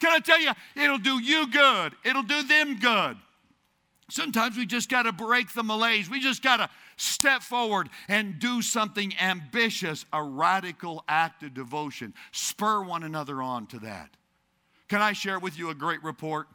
Can 0.00 0.12
I 0.12 0.18
tell 0.18 0.40
you, 0.40 0.50
it'll 0.74 0.98
do 0.98 1.22
you 1.22 1.46
good, 1.50 1.92
it'll 2.04 2.22
do 2.22 2.42
them 2.42 2.78
good. 2.80 3.16
Sometimes 4.08 4.56
we 4.56 4.66
just 4.66 4.88
got 4.88 5.02
to 5.04 5.12
break 5.12 5.52
the 5.52 5.62
malaise. 5.62 6.10
We 6.10 6.18
just 6.18 6.42
got 6.42 6.56
to 6.56 6.68
step 7.00 7.42
forward 7.42 7.88
and 8.08 8.38
do 8.38 8.62
something 8.62 9.14
ambitious, 9.20 10.04
a 10.12 10.22
radical 10.22 11.04
act 11.08 11.42
of 11.42 11.54
devotion. 11.54 12.14
Spur 12.32 12.82
one 12.82 13.02
another 13.02 13.42
on 13.42 13.66
to 13.68 13.78
that. 13.80 14.10
Can 14.88 15.00
I 15.00 15.12
share 15.12 15.38
with 15.38 15.58
you 15.58 15.70
a 15.70 15.74
great 15.74 16.02
report? 16.02 16.46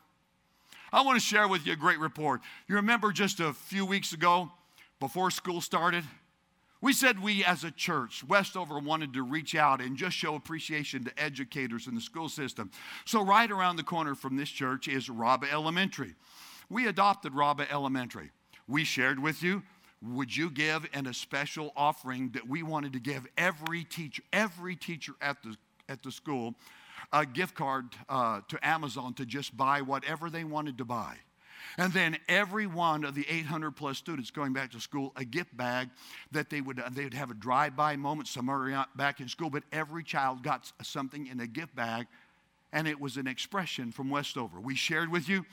I 0.94 1.02
want 1.02 1.20
to 1.20 1.26
share 1.26 1.48
with 1.48 1.66
you 1.66 1.74
a 1.74 1.78
great 1.78 2.00
report. 2.00 2.42
You 2.68 2.76
remember 2.76 3.12
just 3.12 3.40
a 3.40 3.54
few 3.54 3.86
weeks 3.86 4.14
ago, 4.14 4.52
before 5.00 5.32
school 5.32 5.62
started, 5.62 6.04
we 6.82 6.94
said 6.94 7.22
we 7.22 7.44
as 7.44 7.64
a 7.64 7.72
church, 7.72 8.24
Westover, 8.24 8.78
wanted 8.78 9.14
to 9.14 9.24
reach 9.24 9.56
out 9.56 9.82
and 9.82 9.98
just 9.98 10.16
show 10.16 10.36
appreciation 10.36 11.04
to 11.06 11.20
educators 11.22 11.88
in 11.88 11.96
the 11.96 12.02
school 12.02 12.30
system. 12.30 12.70
So, 13.06 13.26
right 13.26 13.50
around 13.50 13.78
the 13.78 13.84
corner 13.84 14.14
from 14.14 14.38
this 14.38 14.50
church 14.50 14.88
is 14.88 15.10
Raba 15.10 15.52
Elementary. 15.52 16.14
We 16.70 16.88
adopted 16.88 17.34
Raba 17.34 17.66
Elementary. 17.72 18.32
We 18.68 18.84
shared 18.84 19.20
with 19.20 19.42
you, 19.42 19.64
would 20.14 20.36
you 20.36 20.50
give 20.50 20.88
in 20.94 21.08
a 21.08 21.14
special 21.14 21.72
offering 21.76 22.30
that 22.30 22.48
we 22.48 22.64
wanted 22.64 22.94
to 22.94 23.00
give 23.00 23.28
every 23.38 23.84
teacher, 23.84 24.24
every 24.32 24.76
teacher 24.76 25.14
at 25.22 25.42
the, 25.44 25.56
at 25.90 26.04
the 26.04 26.12
school, 26.12 26.56
a 27.14 27.26
gift 27.26 27.56
card 27.56 27.86
uh, 28.10 28.42
to 28.48 28.68
Amazon 28.68 29.14
to 29.16 29.26
just 29.26 29.56
buy 29.56 29.82
whatever 29.82 30.30
they 30.30 30.44
wanted 30.44 30.78
to 30.78 30.86
buy. 30.86 31.16
And 31.78 31.92
then 31.92 32.18
every 32.30 32.68
one 32.68 33.04
of 33.04 33.16
the 33.16 33.26
800 33.30 33.72
plus 33.72 33.98
students 33.98 34.32
going 34.32 34.54
back 34.54 34.72
to 34.72 34.80
school, 34.80 35.12
a 35.16 35.26
gift 35.26 35.56
bag 35.58 35.90
that 36.32 36.50
they 36.50 36.62
would, 36.62 36.82
they 36.92 37.04
would 37.04 37.14
have 37.14 37.32
a 37.32 37.34
drive-by 37.34 37.96
moment 37.96 38.28
somewhere 38.28 38.86
back 38.96 39.20
in 39.20 39.28
school, 39.28 39.50
but 39.50 39.64
every 39.72 40.04
child 40.04 40.42
got 40.44 40.72
something 40.82 41.28
in 41.28 41.40
a 41.40 41.48
gift 41.48 41.76
bag, 41.76 42.08
and 42.72 42.88
it 42.88 43.00
was 43.00 43.18
an 43.18 43.28
expression 43.28 43.92
from 43.92 44.10
Westover. 44.10 44.60
We 44.60 44.76
shared 44.76 45.12
with 45.12 45.28
you 45.28 45.46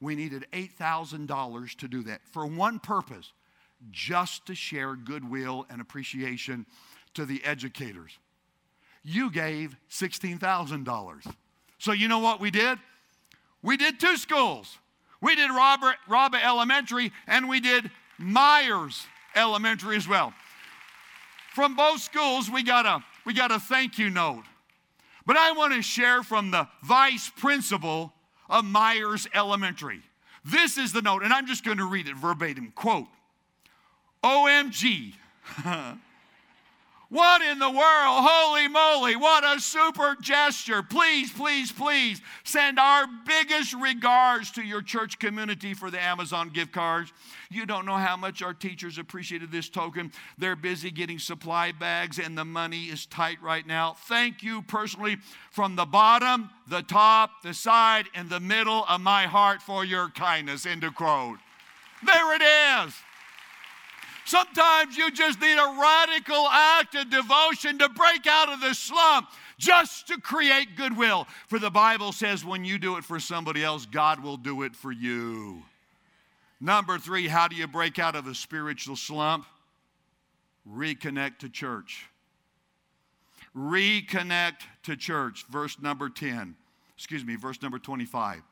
we 0.00 0.14
needed 0.14 0.46
$8,000 0.52 1.76
to 1.76 1.88
do 1.88 2.02
that 2.04 2.20
for 2.24 2.46
one 2.46 2.78
purpose 2.78 3.32
just 3.90 4.46
to 4.46 4.54
share 4.54 4.94
goodwill 4.94 5.66
and 5.70 5.80
appreciation 5.80 6.66
to 7.14 7.24
the 7.24 7.42
educators. 7.44 8.18
You 9.02 9.30
gave 9.30 9.76
$16,000. 9.90 11.34
So, 11.78 11.92
you 11.92 12.08
know 12.08 12.18
what 12.18 12.40
we 12.40 12.50
did? 12.50 12.78
We 13.62 13.76
did 13.76 13.98
two 13.98 14.16
schools. 14.16 14.78
We 15.20 15.34
did 15.34 15.50
Robert, 15.50 15.96
Robert 16.08 16.44
Elementary 16.44 17.12
and 17.26 17.48
we 17.48 17.60
did 17.60 17.90
Myers 18.18 19.06
Elementary 19.34 19.96
as 19.96 20.06
well. 20.06 20.32
From 21.54 21.74
both 21.74 22.00
schools, 22.00 22.50
we 22.50 22.62
got 22.62 22.86
a, 22.86 23.02
we 23.24 23.34
got 23.34 23.50
a 23.50 23.58
thank 23.58 23.98
you 23.98 24.10
note. 24.10 24.44
But 25.26 25.36
I 25.36 25.52
want 25.52 25.74
to 25.74 25.82
share 25.82 26.22
from 26.22 26.50
the 26.50 26.68
vice 26.82 27.30
principal 27.30 28.12
of 28.48 28.64
Myers 28.64 29.26
Elementary. 29.34 30.02
This 30.44 30.78
is 30.78 30.92
the 30.92 31.02
note, 31.02 31.22
and 31.22 31.32
I'm 31.32 31.46
just 31.46 31.64
going 31.64 31.78
to 31.78 31.84
read 31.84 32.08
it 32.08 32.16
verbatim. 32.16 32.72
Quote, 32.74 33.06
OMG. 34.22 35.14
What 37.10 37.40
in 37.40 37.58
the 37.58 37.70
world? 37.70 37.78
Holy 37.80 38.68
moly, 38.68 39.16
what 39.16 39.42
a 39.42 39.58
super 39.60 40.14
gesture. 40.20 40.82
Please, 40.82 41.32
please, 41.32 41.72
please 41.72 42.20
send 42.44 42.78
our 42.78 43.06
biggest 43.26 43.72
regards 43.72 44.50
to 44.52 44.62
your 44.62 44.82
church 44.82 45.18
community 45.18 45.72
for 45.72 45.90
the 45.90 45.98
Amazon 45.98 46.50
gift 46.50 46.72
cards. 46.72 47.10
You 47.50 47.64
don't 47.64 47.86
know 47.86 47.96
how 47.96 48.18
much 48.18 48.42
our 48.42 48.52
teachers 48.52 48.98
appreciated 48.98 49.50
this 49.50 49.70
token. 49.70 50.12
They're 50.36 50.54
busy 50.54 50.90
getting 50.90 51.18
supply 51.18 51.72
bags 51.72 52.18
and 52.18 52.36
the 52.36 52.44
money 52.44 52.84
is 52.84 53.06
tight 53.06 53.40
right 53.42 53.66
now. 53.66 53.94
Thank 54.00 54.42
you 54.42 54.60
personally 54.60 55.16
from 55.50 55.76
the 55.76 55.86
bottom, 55.86 56.50
the 56.66 56.82
top, 56.82 57.30
the 57.42 57.54
side, 57.54 58.04
and 58.14 58.28
the 58.28 58.40
middle 58.40 58.84
of 58.86 59.00
my 59.00 59.22
heart 59.22 59.62
for 59.62 59.82
your 59.82 60.10
kindness. 60.10 60.66
End 60.66 60.84
of 60.84 60.94
quote. 60.94 61.38
There 62.04 62.34
it 62.34 62.42
is. 62.42 62.94
Sometimes 64.28 64.94
you 64.94 65.10
just 65.10 65.40
need 65.40 65.54
a 65.58 65.80
radical 65.80 66.48
act 66.50 66.94
of 66.94 67.08
devotion 67.08 67.78
to 67.78 67.88
break 67.88 68.26
out 68.26 68.52
of 68.52 68.60
the 68.60 68.74
slump 68.74 69.30
just 69.56 70.06
to 70.08 70.20
create 70.20 70.76
goodwill. 70.76 71.26
For 71.46 71.58
the 71.58 71.70
Bible 71.70 72.12
says 72.12 72.44
when 72.44 72.62
you 72.62 72.78
do 72.78 72.98
it 72.98 73.04
for 73.04 73.18
somebody 73.18 73.64
else, 73.64 73.86
God 73.86 74.22
will 74.22 74.36
do 74.36 74.64
it 74.64 74.76
for 74.76 74.92
you. 74.92 75.62
Number 76.60 76.98
three, 76.98 77.26
how 77.26 77.48
do 77.48 77.56
you 77.56 77.66
break 77.66 77.98
out 77.98 78.14
of 78.14 78.26
a 78.26 78.34
spiritual 78.34 78.96
slump? 78.96 79.46
Reconnect 80.70 81.38
to 81.38 81.48
church. 81.48 82.04
Reconnect 83.56 84.60
to 84.82 84.94
church. 84.94 85.46
Verse 85.48 85.80
number 85.80 86.10
10, 86.10 86.54
excuse 86.94 87.24
me, 87.24 87.36
verse 87.36 87.62
number 87.62 87.78
25. 87.78 88.42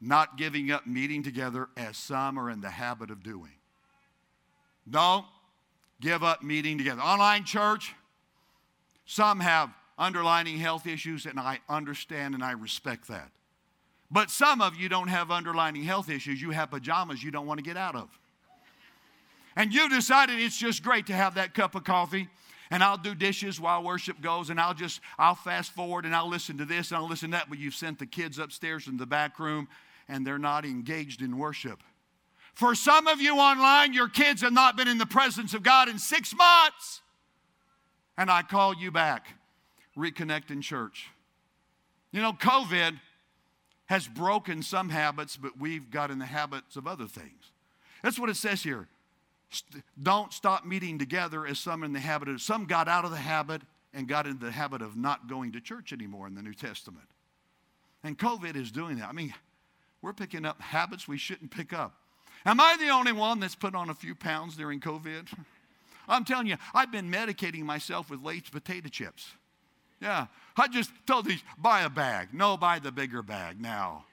Not 0.00 0.38
giving 0.38 0.70
up 0.70 0.86
meeting 0.86 1.22
together 1.22 1.68
as 1.76 1.98
some 1.98 2.38
are 2.38 2.48
in 2.48 2.62
the 2.62 2.70
habit 2.70 3.10
of 3.10 3.22
doing. 3.22 3.59
Don't 4.90 5.24
give 6.00 6.22
up 6.22 6.42
meeting 6.42 6.78
together. 6.78 7.00
Online 7.00 7.44
church, 7.44 7.94
some 9.06 9.40
have 9.40 9.70
underlying 9.98 10.58
health 10.58 10.86
issues, 10.86 11.26
and 11.26 11.38
I 11.38 11.60
understand 11.68 12.34
and 12.34 12.42
I 12.42 12.52
respect 12.52 13.08
that. 13.08 13.30
But 14.10 14.30
some 14.30 14.60
of 14.60 14.76
you 14.76 14.88
don't 14.88 15.08
have 15.08 15.30
underlying 15.30 15.82
health 15.82 16.10
issues. 16.10 16.42
You 16.42 16.50
have 16.50 16.70
pajamas 16.70 17.22
you 17.22 17.30
don't 17.30 17.46
want 17.46 17.58
to 17.58 17.64
get 17.64 17.76
out 17.76 17.94
of. 17.94 18.08
And 19.54 19.72
you 19.72 19.88
decided 19.88 20.40
it's 20.40 20.56
just 20.56 20.82
great 20.82 21.06
to 21.06 21.12
have 21.12 21.34
that 21.34 21.54
cup 21.54 21.74
of 21.74 21.84
coffee 21.84 22.28
and 22.70 22.84
I'll 22.84 22.96
do 22.96 23.14
dishes 23.14 23.60
while 23.60 23.82
worship 23.82 24.20
goes, 24.20 24.48
and 24.48 24.60
I'll 24.60 24.74
just, 24.74 25.00
I'll 25.18 25.34
fast 25.34 25.72
forward 25.72 26.04
and 26.04 26.14
I'll 26.14 26.28
listen 26.28 26.56
to 26.58 26.64
this 26.64 26.90
and 26.90 26.98
I'll 26.98 27.08
listen 27.08 27.32
to 27.32 27.38
that. 27.38 27.48
But 27.48 27.58
you've 27.58 27.74
sent 27.74 27.98
the 27.98 28.06
kids 28.06 28.38
upstairs 28.38 28.86
in 28.86 28.96
the 28.96 29.06
back 29.06 29.38
room 29.38 29.68
and 30.08 30.24
they're 30.26 30.38
not 30.38 30.64
engaged 30.64 31.20
in 31.20 31.36
worship. 31.36 31.82
For 32.54 32.74
some 32.74 33.06
of 33.06 33.20
you 33.20 33.36
online, 33.36 33.94
your 33.94 34.08
kids 34.08 34.42
have 34.42 34.52
not 34.52 34.76
been 34.76 34.88
in 34.88 34.98
the 34.98 35.06
presence 35.06 35.54
of 35.54 35.62
God 35.62 35.88
in 35.88 35.98
six 35.98 36.34
months. 36.34 37.00
And 38.18 38.30
I 38.30 38.42
call 38.42 38.74
you 38.74 38.90
back. 38.90 39.26
Reconnect 39.96 40.50
in 40.50 40.60
church. 40.60 41.08
You 42.12 42.20
know, 42.20 42.32
COVID 42.32 42.98
has 43.86 44.06
broken 44.06 44.62
some 44.62 44.88
habits, 44.88 45.36
but 45.36 45.58
we've 45.58 45.90
got 45.90 46.10
in 46.10 46.18
the 46.18 46.26
habits 46.26 46.76
of 46.76 46.86
other 46.86 47.06
things. 47.06 47.52
That's 48.02 48.18
what 48.18 48.30
it 48.30 48.36
says 48.36 48.62
here. 48.62 48.88
Don't 50.00 50.32
stop 50.32 50.64
meeting 50.64 50.98
together 50.98 51.46
as 51.46 51.58
some 51.58 51.82
in 51.82 51.92
the 51.92 51.98
habit 51.98 52.28
of, 52.28 52.40
some 52.40 52.66
got 52.66 52.88
out 52.88 53.04
of 53.04 53.10
the 53.10 53.16
habit 53.16 53.62
and 53.92 54.06
got 54.06 54.26
into 54.26 54.46
the 54.46 54.52
habit 54.52 54.80
of 54.80 54.96
not 54.96 55.28
going 55.28 55.52
to 55.52 55.60
church 55.60 55.92
anymore 55.92 56.26
in 56.26 56.34
the 56.34 56.42
New 56.42 56.54
Testament. 56.54 57.06
And 58.04 58.16
COVID 58.16 58.54
is 58.54 58.70
doing 58.70 58.98
that. 58.98 59.08
I 59.08 59.12
mean, 59.12 59.34
we're 60.02 60.12
picking 60.12 60.44
up 60.44 60.60
habits 60.60 61.08
we 61.08 61.18
shouldn't 61.18 61.50
pick 61.50 61.72
up. 61.72 61.99
Am 62.46 62.60
I 62.60 62.76
the 62.78 62.88
only 62.88 63.12
one 63.12 63.40
that's 63.40 63.54
put 63.54 63.74
on 63.74 63.90
a 63.90 63.94
few 63.94 64.14
pounds 64.14 64.56
during 64.56 64.80
COVID? 64.80 65.28
I'm 66.08 66.24
telling 66.24 66.46
you, 66.46 66.56
I've 66.74 66.90
been 66.90 67.10
medicating 67.10 67.62
myself 67.62 68.10
with 68.10 68.22
Lay's 68.22 68.48
potato 68.50 68.88
chips. 68.88 69.32
Yeah, 70.00 70.26
I 70.56 70.66
just 70.68 70.90
told 71.06 71.26
these, 71.26 71.42
buy 71.58 71.82
a 71.82 71.90
bag. 71.90 72.28
No, 72.32 72.56
buy 72.56 72.78
the 72.78 72.90
bigger 72.90 73.22
bag 73.22 73.60
now. 73.60 74.06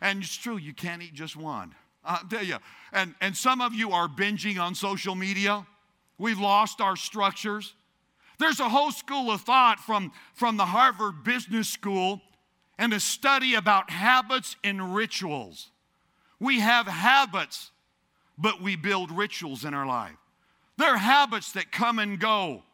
And 0.00 0.22
it's 0.22 0.36
true, 0.36 0.58
you 0.58 0.74
can't 0.74 1.02
eat 1.02 1.14
just 1.14 1.36
one. 1.36 1.74
I'll 2.04 2.24
tell 2.28 2.44
you. 2.44 2.56
And, 2.92 3.14
and 3.20 3.36
some 3.36 3.60
of 3.60 3.74
you 3.74 3.92
are 3.92 4.08
binging 4.08 4.60
on 4.60 4.74
social 4.74 5.14
media. 5.14 5.66
We've 6.18 6.38
lost 6.38 6.80
our 6.80 6.96
structures. 6.96 7.74
There's 8.38 8.60
a 8.60 8.68
whole 8.68 8.92
school 8.92 9.30
of 9.30 9.40
thought 9.40 9.80
from, 9.80 10.12
from 10.34 10.56
the 10.56 10.66
Harvard 10.66 11.24
Business 11.24 11.68
School 11.68 12.20
and 12.78 12.92
a 12.92 13.00
study 13.00 13.54
about 13.54 13.90
habits 13.90 14.56
and 14.62 14.94
rituals. 14.94 15.71
We 16.42 16.58
have 16.58 16.88
habits, 16.88 17.70
but 18.36 18.60
we 18.60 18.74
build 18.74 19.12
rituals 19.12 19.64
in 19.64 19.74
our 19.74 19.86
life. 19.86 20.16
There 20.76 20.92
are 20.92 20.98
habits 20.98 21.52
that 21.52 21.70
come 21.70 22.00
and 22.00 22.18
go, 22.18 22.64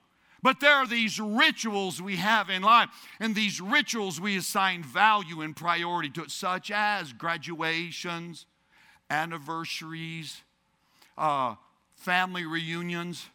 but 0.43 0.59
there 0.59 0.77
are 0.77 0.87
these 0.87 1.21
rituals 1.21 2.01
we 2.01 2.17
have 2.17 2.49
in 2.49 2.63
life, 2.63 2.89
and 3.21 3.35
these 3.35 3.61
rituals 3.61 4.19
we 4.19 4.39
assign 4.39 4.83
value 4.83 5.43
and 5.43 5.55
priority 5.55 6.09
to 6.11 6.31
such 6.31 6.71
as 6.71 7.13
graduations, 7.13 8.47
anniversaries, 9.11 10.41
uh, 11.19 11.57
family 11.95 12.47
reunions. 12.47 13.27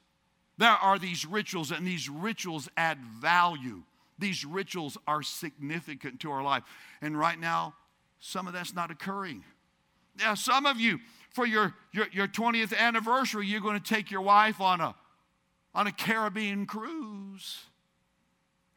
There 0.57 0.71
are 0.71 0.97
these 0.97 1.27
rituals, 1.27 1.69
and 1.69 1.85
these 1.85 2.09
rituals 2.09 2.67
add 2.75 2.97
value. 3.21 3.83
These 4.17 4.45
rituals 4.45 4.97
are 5.05 5.21
significant 5.21 6.21
to 6.21 6.31
our 6.31 6.41
life. 6.41 6.63
And 7.03 7.19
right 7.19 7.39
now, 7.39 7.75
some 8.19 8.47
of 8.47 8.53
that's 8.53 8.73
not 8.73 8.89
occurring. 8.89 9.43
Now, 10.17 10.35
some 10.35 10.65
of 10.65 10.79
you, 10.79 10.99
for 11.31 11.45
your, 11.45 11.73
your, 11.91 12.07
your 12.11 12.27
20th 12.27 12.77
anniversary, 12.77 13.47
you're 13.47 13.61
going 13.61 13.79
to 13.79 13.93
take 13.93 14.11
your 14.11 14.21
wife 14.21 14.61
on 14.61 14.79
a, 14.79 14.95
on 15.73 15.87
a 15.87 15.91
Caribbean 15.91 16.65
cruise. 16.65 17.65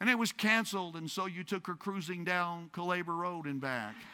And 0.01 0.11
it 0.11 0.18
was 0.18 0.33
canceled, 0.33 0.96
and 0.96 1.11
so 1.11 1.27
you 1.27 1.44
took 1.44 1.66
her 1.66 1.75
cruising 1.75 2.25
down 2.25 2.70
Culebra 2.72 3.14
Road 3.14 3.46
and 3.46 3.61
back. 3.61 3.94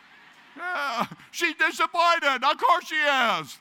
Yeah, 0.54 1.06
she's 1.30 1.54
disappointed. 1.54 2.44
Of 2.44 2.58
course 2.58 2.84
she 2.86 2.94
is. 2.94 3.58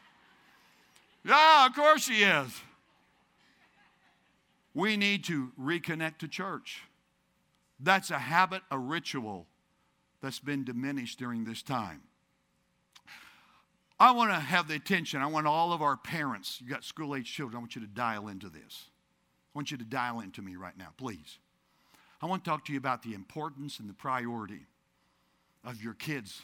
Yeah, 1.23 1.65
of 1.67 1.73
course 1.73 2.03
she 2.03 2.23
is. 2.23 2.51
We 4.73 4.97
need 4.97 5.23
to 5.23 5.53
reconnect 5.57 6.17
to 6.17 6.27
church. 6.27 6.83
That's 7.79 8.11
a 8.11 8.19
habit, 8.19 8.63
a 8.69 8.77
ritual 8.77 9.47
that's 10.21 10.39
been 10.39 10.65
diminished 10.65 11.17
during 11.17 11.45
this 11.45 11.61
time. 11.61 12.01
I 14.01 14.09
want 14.09 14.31
to 14.31 14.39
have 14.39 14.67
the 14.67 14.73
attention. 14.73 15.21
I 15.21 15.27
want 15.27 15.45
all 15.45 15.73
of 15.73 15.83
our 15.83 15.95
parents, 15.95 16.59
you 16.59 16.67
got 16.67 16.83
school 16.83 17.15
age 17.15 17.31
children, 17.31 17.57
I 17.57 17.59
want 17.59 17.75
you 17.75 17.81
to 17.81 17.87
dial 17.87 18.29
into 18.29 18.49
this. 18.49 18.85
I 19.53 19.59
want 19.59 19.69
you 19.69 19.77
to 19.77 19.83
dial 19.83 20.21
into 20.21 20.41
me 20.41 20.55
right 20.55 20.75
now, 20.75 20.87
please. 20.97 21.37
I 22.19 22.25
want 22.25 22.43
to 22.43 22.49
talk 22.49 22.65
to 22.65 22.71
you 22.71 22.79
about 22.79 23.03
the 23.03 23.13
importance 23.13 23.77
and 23.77 23.87
the 23.87 23.93
priority 23.93 24.65
of 25.63 25.83
your 25.83 25.93
kids 25.93 26.41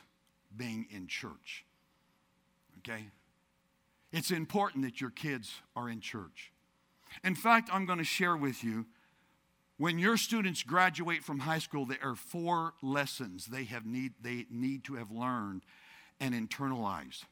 being 0.56 0.86
in 0.91 1.08
church. 1.08 1.65
Okay? 2.78 3.08
It's 4.12 4.30
important 4.30 4.84
that 4.84 5.02
your 5.02 5.10
kids 5.10 5.56
are 5.76 5.89
in 5.89 6.00
church. 6.00 6.52
In 7.24 7.34
fact, 7.34 7.72
I'm 7.74 7.88
going 7.88 7.98
to 7.98 8.06
share 8.06 8.38
with 8.38 8.63
you 8.63 8.86
when 9.78 9.98
your 9.98 10.17
students 10.17 10.62
graduate 10.62 11.24
from 11.24 11.39
high 11.39 11.58
school, 11.58 11.88
there 11.88 11.98
are 12.04 12.13
four 12.13 12.76
lessons 12.84 13.48
they, 13.48 13.63
have 13.63 13.88
need, 13.88 14.13
they 14.22 14.46
need 14.52 14.84
to 14.84 14.93
have 14.93 15.10
learned 15.10 15.63
and 16.20 16.36
internalized. 16.36 17.24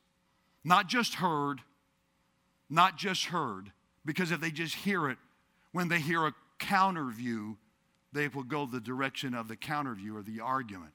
Not 0.65 0.89
just 0.89 1.15
heard, 1.15 1.61
not 2.69 2.97
just 2.97 3.25
heard, 3.25 3.71
because 4.03 4.31
if 4.31 4.41
they 4.41 4.49
just 4.49 4.75
hear 4.75 5.09
it, 5.09 5.19
when 5.71 5.87
they 5.87 5.99
hear 5.99 6.25
a 6.25 6.33
counter 6.57 7.05
view, 7.05 7.57
they 8.11 8.27
will 8.27 8.43
go 8.43 8.65
the 8.65 8.79
direction 8.79 9.35
of 9.35 9.47
the 9.47 9.55
counter 9.55 9.93
view 9.93 10.17
or 10.17 10.23
the 10.23 10.39
argument. 10.39 10.91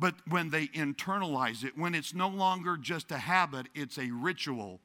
But 0.00 0.14
when 0.28 0.48
they 0.48 0.68
internalize 0.68 1.64
it, 1.64 1.76
when 1.76 1.94
it's 1.94 2.14
no 2.14 2.28
longer 2.28 2.78
just 2.78 3.10
a 3.10 3.18
habit, 3.18 3.66
it's 3.74 3.98
a 3.98 4.10
ritual, 4.10 4.80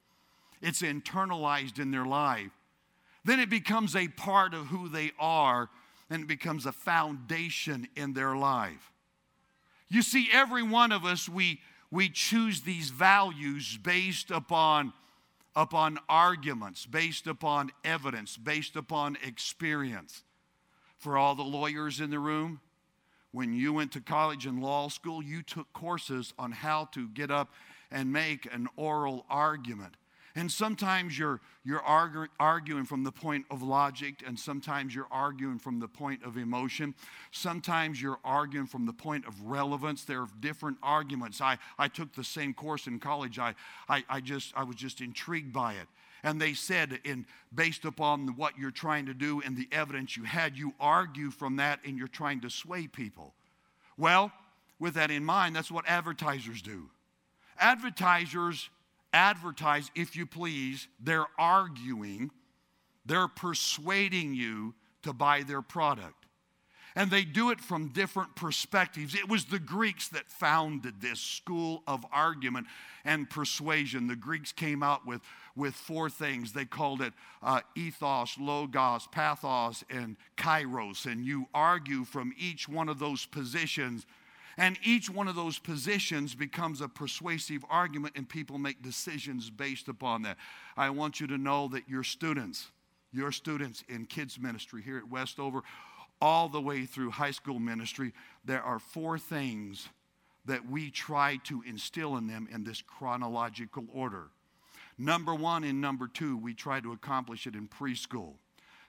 it's 0.62 0.82
internalized 0.82 1.80
in 1.80 1.92
their 1.92 2.06
life, 2.06 2.52
then 3.24 3.40
it 3.40 3.50
becomes 3.50 3.96
a 3.96 4.10
part 4.10 4.54
of 4.54 4.68
who 4.68 4.90
they 4.90 5.12
are 5.18 5.70
and 6.10 6.24
it 6.24 6.28
becomes 6.28 6.66
a 6.66 6.74
foundation 6.74 7.88
in 7.96 8.14
their 8.14 8.36
life. 8.36 8.92
You 9.88 10.02
see, 10.02 10.28
every 10.34 10.64
one 10.64 10.92
of 10.92 11.06
us, 11.06 11.30
we, 11.30 11.62
we 11.94 12.10
choose 12.10 12.62
these 12.62 12.90
values 12.90 13.78
based 13.78 14.32
upon, 14.32 14.94
upon 15.56 16.00
arguments, 16.10 16.88
based 16.88 17.28
upon 17.28 17.72
evidence, 17.84 18.36
based 18.36 18.76
upon 18.76 19.16
experience. 19.24 20.24
For 20.98 21.20
all 21.20 21.36
the 21.36 21.44
lawyers 21.44 22.00
in 22.00 22.10
the 22.10 22.18
room, 22.18 22.62
when 23.32 23.54
you 23.54 23.74
went 23.74 23.92
to 23.92 24.02
college 24.02 24.48
and 24.48 24.60
law 24.60 24.88
school, 24.88 25.22
you 25.22 25.44
took 25.44 25.72
courses 25.72 26.34
on 26.40 26.52
how 26.52 26.86
to 26.94 27.08
get 27.10 27.30
up 27.30 27.54
and 27.92 28.12
make 28.12 28.52
an 28.52 28.70
oral 28.76 29.28
argument. 29.30 29.94
And 30.36 30.52
sometimes 30.52 31.18
you're, 31.18 31.42
you're 31.64 31.82
argu- 31.82 32.28
arguing 32.40 32.86
from 32.86 33.04
the 33.04 33.12
point 33.12 33.46
of 33.52 33.62
logic, 33.62 34.24
and 34.26 34.40
sometimes 34.40 34.96
you're 34.96 35.08
arguing 35.12 35.60
from 35.60 35.80
the 35.80 35.88
point 35.88 36.24
of 36.24 36.38
emotion. 36.38 36.96
Sometimes 37.32 38.02
you're 38.02 38.20
arguing 38.24 38.66
from 38.66 38.88
the 38.88 38.94
point 38.94 39.28
of 39.28 39.40
relevance. 39.44 40.06
There 40.06 40.22
are 40.22 40.28
different 40.40 40.78
arguments. 40.82 41.40
I, 41.40 41.60
I 41.78 41.88
took 41.88 42.14
the 42.14 42.24
same 42.24 42.54
course 42.56 42.88
in 42.88 43.00
college. 43.00 43.38
I, 43.38 43.54
I, 43.88 44.04
I, 44.10 44.22
just, 44.22 44.54
I 44.56 44.64
was 44.64 44.76
just 44.76 45.02
intrigued 45.02 45.54
by 45.54 45.74
it. 45.74 45.88
And 46.24 46.42
they 46.42 46.54
said, 46.54 47.00
in, 47.04 47.28
based 47.54 47.86
upon 47.86 48.30
what 48.30 48.58
you're 48.58 48.72
trying 48.72 49.06
to 49.08 49.14
do 49.14 49.42
and 49.46 49.56
the 49.56 49.68
evidence 49.72 50.18
you 50.18 50.24
had, 50.24 50.58
you 50.58 50.74
argue 50.80 51.30
from 51.30 51.58
that 51.58 51.80
and 51.86 51.98
you're 51.98 52.08
trying 52.08 52.42
to 52.42 52.50
sway 52.50 52.88
people. 52.88 53.36
Well, 53.98 54.32
with 54.80 54.96
that 54.96 55.12
in 55.12 55.24
mind, 55.24 55.56
that's 55.56 55.70
what 55.70 55.86
advertisers 55.88 56.62
do. 56.62 56.90
Advertisers 57.60 58.70
advertise, 59.14 59.90
if 59.96 60.16
you 60.16 60.26
please, 60.26 60.88
they're 61.00 61.28
arguing, 61.38 62.32
they're 63.06 63.28
persuading 63.28 64.34
you 64.34 64.74
to 65.04 65.14
buy 65.14 65.44
their 65.44 65.62
product. 65.62 66.24
And 66.96 67.10
they 67.10 67.24
do 67.24 67.50
it 67.50 67.60
from 67.60 67.90
different 67.90 68.36
perspectives. 68.36 69.16
It 69.16 69.28
was 69.28 69.46
the 69.46 69.60
Greeks 69.60 70.10
that 70.10 70.30
founded 70.30 71.02
this 71.02 71.20
school 71.20 71.82
of 71.88 72.06
argument 72.12 72.68
and 73.04 73.28
persuasion. 73.28 74.08
The 74.08 74.16
Greeks 74.16 74.52
came 74.52 74.84
out 74.84 75.06
with, 75.06 75.22
with 75.56 75.74
four 75.74 76.10
things. 76.10 76.54
They 76.54 76.66
called 76.66 77.02
it 77.02 77.14
uh, 77.42 77.62
ethos, 77.76 78.38
logos, 78.40 79.08
pathos, 79.12 79.84
and 79.90 80.18
kairos. 80.38 81.08
And 81.12 81.26
you 81.26 81.48
argue 81.54 82.04
from 82.04 82.32
each 82.38 82.70
one 82.70 82.90
of 82.90 83.00
those 83.00 83.26
positions 83.26 84.06
and 84.58 84.78
each 84.84 85.10
one 85.10 85.28
of 85.28 85.36
those 85.36 85.60
positions 85.60 86.36
becomes 86.36 86.82
a 86.82 86.88
persuasive 86.88 87.66
argument, 87.70 88.16
and 88.16 88.28
people 88.28 88.58
make 88.58 88.82
decisions 88.82 89.50
based 89.50 89.88
upon 89.88 90.22
that. 90.24 90.38
I 90.78 90.90
want 90.90 91.20
you 91.20 91.28
to 91.28 91.38
know 91.38 91.68
that 91.70 91.90
your 91.90 92.04
students, 92.04 92.72
your 93.12 93.32
students 93.32 93.84
in 93.90 94.06
kids' 94.06 94.40
ministry 94.40 94.82
here 94.82 94.98
at 94.98 95.10
Westover, 95.10 95.62
all 96.22 96.48
the 96.48 96.62
way 96.62 96.86
through 96.86 97.12
high 97.12 97.32
school 97.32 97.60
ministry, 97.60 98.14
there 98.46 98.62
are 98.62 98.80
four 98.80 99.18
things 99.18 99.90
that 100.46 100.70
we 100.70 100.90
try 100.90 101.38
to 101.46 101.64
instill 101.68 102.18
in 102.18 102.28
them 102.28 102.48
in 102.52 102.64
this 102.64 102.82
chronological 102.82 103.86
order. 103.94 104.28
Number 104.98 105.34
one 105.34 105.64
and 105.64 105.82
number 105.82 106.08
two, 106.08 106.38
we 106.38 106.54
try 106.54 106.80
to 106.80 106.92
accomplish 106.92 107.48
it 107.48 107.56
in 107.56 107.68
preschool. 107.68 108.34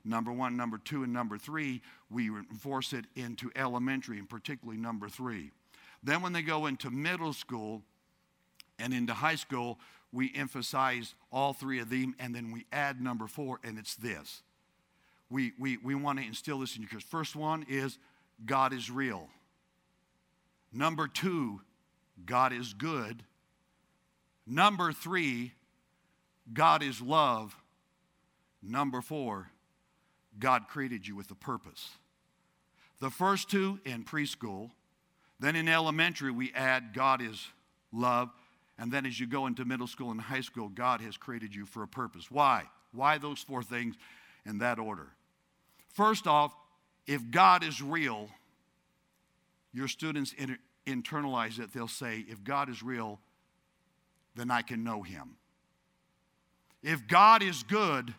Number 0.05 0.33
one, 0.33 0.57
number 0.57 0.79
two, 0.79 1.03
and 1.03 1.13
number 1.13 1.39
three, 1.39 1.81
we 2.11 2.29
enforce 2.29 2.93
it 2.93 3.07
into 3.17 3.51
elementary, 3.57 4.19
and 4.19 4.29
particularly 4.29 4.79
number 4.79 5.09
three. 5.09 5.51
Then, 6.03 6.21
when 6.21 6.35
they 6.35 6.43
go 6.43 6.67
into 6.67 6.91
middle 6.91 7.33
school 7.33 7.83
and 8.79 8.93
into 8.93 9.15
high 9.15 9.37
school, 9.37 9.79
we 10.13 10.31
emphasize 10.35 11.15
all 11.33 11.55
three 11.55 11.81
of 11.81 11.89
them, 11.89 12.15
and 12.19 12.35
then 12.35 12.53
we 12.53 12.67
add 12.73 13.01
number 13.01 13.27
four, 13.27 13.59
and 13.65 13.79
it's 13.79 13.97
this. 13.97 14.43
We, 15.31 15.53
we, 15.59 15.79
we 15.79 15.95
want 15.95 16.19
to 16.19 16.25
instill 16.25 16.61
this 16.61 16.77
in 16.77 16.83
you 16.83 16.89
because 16.89 17.03
first 17.03 17.35
one 17.35 17.65
is 17.69 17.99
God 18.45 18.73
is 18.75 18.91
real. 18.91 19.29
Number 20.73 21.09
two, 21.09 21.63
God 22.27 22.53
is 22.53 22.75
good. 22.75 23.25
Number 24.47 24.93
three, 24.93 25.53
God 26.53 26.83
is 26.83 27.01
love. 27.01 27.57
Number 28.63 29.01
four, 29.01 29.51
God 30.39 30.69
created 30.69 31.07
you 31.07 31.17
with 31.17 31.31
a 31.31 31.35
purpose. 31.35 31.91
The 33.01 33.11
first 33.11 33.51
two 33.51 33.81
in 33.85 34.05
preschool, 34.05 34.71
then 35.41 35.57
in 35.57 35.69
elementary, 35.69 36.31
we 36.31 36.53
add 36.55 36.95
God 36.95 37.21
is 37.21 37.49
love. 37.93 38.31
And 38.79 38.93
then 38.93 39.07
as 39.07 39.19
you 39.21 39.27
go 39.27 39.47
into 39.47 39.65
middle 39.65 39.87
school 39.87 40.11
and 40.11 40.21
high 40.21 40.41
school, 40.41 40.69
God 40.69 41.01
has 41.01 41.17
created 41.17 41.55
you 41.55 41.67
for 41.67 41.83
a 41.83 41.89
purpose. 41.89 42.31
Why? 42.31 42.65
Why 42.93 43.19
those 43.19 43.41
four 43.41 43.63
things 43.63 43.97
in 44.45 44.59
that 44.59 44.79
order? 44.79 45.09
First 45.89 46.27
off, 46.27 46.55
if 47.07 47.31
God 47.31 47.63
is 47.63 47.83
real, 47.83 48.29
your 49.73 49.89
students 49.89 50.33
inter- 50.37 50.59
internalize 50.87 51.59
it. 51.59 51.73
They'll 51.73 51.89
say, 51.89 52.25
if 52.29 52.43
God 52.43 52.69
is 52.69 52.83
real, 52.83 53.21
then 54.35 54.51
I 54.51 54.63
can 54.63 54.83
know 54.83 55.03
him. 55.03 55.37
If 56.83 57.07
God 57.07 57.43
is 57.43 57.63
good, 57.63 58.15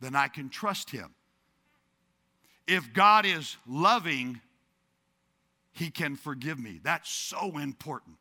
then 0.00 0.16
I 0.16 0.28
can 0.28 0.48
trust 0.48 0.90
him. 0.90 1.14
If 2.70 2.92
God 2.92 3.26
is 3.26 3.56
loving, 3.66 4.40
he 5.72 5.90
can 5.90 6.14
forgive 6.14 6.56
me. 6.56 6.78
That's 6.80 7.10
so 7.10 7.58
important. 7.58 8.16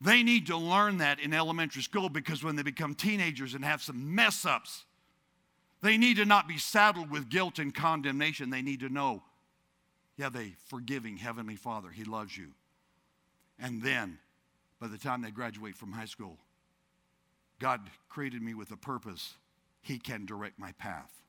They 0.00 0.22
need 0.22 0.46
to 0.46 0.56
learn 0.56 0.98
that 0.98 1.18
in 1.18 1.34
elementary 1.34 1.82
school 1.82 2.08
because 2.08 2.44
when 2.44 2.54
they 2.54 2.62
become 2.62 2.94
teenagers 2.94 3.54
and 3.54 3.64
have 3.64 3.82
some 3.82 4.14
mess 4.14 4.46
ups, 4.46 4.84
they 5.82 5.98
need 5.98 6.18
to 6.18 6.24
not 6.24 6.46
be 6.46 6.56
saddled 6.56 7.10
with 7.10 7.28
guilt 7.28 7.58
and 7.58 7.74
condemnation. 7.74 8.48
They 8.48 8.62
need 8.62 8.78
to 8.80 8.88
know, 8.88 9.24
yeah, 10.16 10.28
they 10.28 10.54
forgiving 10.66 11.16
Heavenly 11.16 11.56
Father. 11.56 11.88
He 11.90 12.04
loves 12.04 12.36
you. 12.36 12.52
And 13.58 13.82
then, 13.82 14.18
by 14.80 14.86
the 14.86 14.98
time 14.98 15.20
they 15.20 15.32
graduate 15.32 15.76
from 15.76 15.90
high 15.90 16.06
school, 16.06 16.38
God 17.58 17.80
created 18.08 18.40
me 18.40 18.54
with 18.54 18.70
a 18.70 18.76
purpose. 18.76 19.34
He 19.82 19.98
can 19.98 20.26
direct 20.26 20.60
my 20.60 20.70
path. 20.72 21.19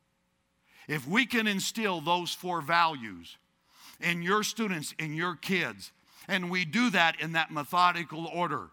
If 0.87 1.07
we 1.07 1.25
can 1.25 1.47
instill 1.47 2.01
those 2.01 2.33
four 2.33 2.61
values 2.61 3.37
in 3.99 4.21
your 4.21 4.43
students, 4.43 4.93
in 4.99 5.13
your 5.13 5.35
kids, 5.35 5.91
and 6.27 6.49
we 6.49 6.65
do 6.65 6.89
that 6.91 7.19
in 7.19 7.33
that 7.33 7.51
methodical 7.51 8.27
order. 8.27 8.69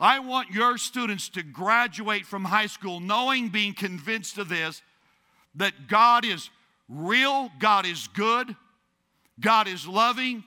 I 0.00 0.18
want 0.18 0.50
your 0.50 0.78
students 0.78 1.28
to 1.30 1.42
graduate 1.42 2.26
from 2.26 2.44
high 2.44 2.66
school 2.66 3.00
knowing, 3.00 3.48
being 3.48 3.74
convinced 3.74 4.38
of 4.38 4.48
this, 4.48 4.82
that 5.54 5.86
God 5.86 6.24
is 6.24 6.50
real, 6.88 7.50
God 7.58 7.86
is 7.86 8.08
good, 8.08 8.56
God 9.38 9.68
is 9.68 9.86
loving, 9.86 10.44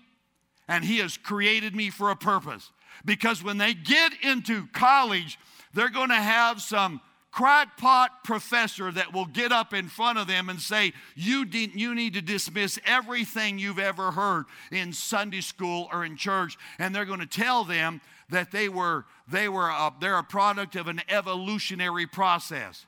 and 0.67 0.83
He 0.83 0.97
has 0.99 1.17
created 1.17 1.75
me 1.75 1.89
for 1.89 2.11
a 2.11 2.15
purpose. 2.15 2.71
Because 3.03 3.43
when 3.43 3.57
they 3.57 3.73
get 3.73 4.13
into 4.23 4.67
college, 4.67 5.37
they're 5.73 5.89
going 5.89 6.09
to 6.09 6.15
have 6.15 6.61
some 6.61 7.01
crackpot 7.35 8.23
professor 8.23 8.89
that 8.93 9.11
will 9.13 9.25
get 9.25 9.51
up 9.51 9.73
in 9.73 9.89
front 9.89 10.17
of 10.17 10.25
them 10.25 10.47
and 10.47 10.57
say, 10.59 10.93
you, 11.15 11.43
de- 11.43 11.69
you 11.75 11.93
need 11.93 12.13
to 12.13 12.21
dismiss 12.21 12.79
everything 12.85 13.59
you've 13.59 13.77
ever 13.77 14.11
heard 14.11 14.45
in 14.71 14.93
Sunday 14.93 15.41
school 15.41 15.89
or 15.91 16.05
in 16.05 16.15
church. 16.15 16.57
And 16.79 16.95
they're 16.95 17.03
going 17.03 17.19
to 17.19 17.25
tell 17.25 17.65
them 17.65 17.99
that 18.29 18.53
they 18.53 18.69
were, 18.69 19.05
they 19.29 19.49
were 19.49 19.67
a, 19.67 19.93
they're 19.99 20.17
a 20.17 20.23
product 20.23 20.77
of 20.77 20.87
an 20.87 21.01
evolutionary 21.09 22.07
process. 22.07 22.85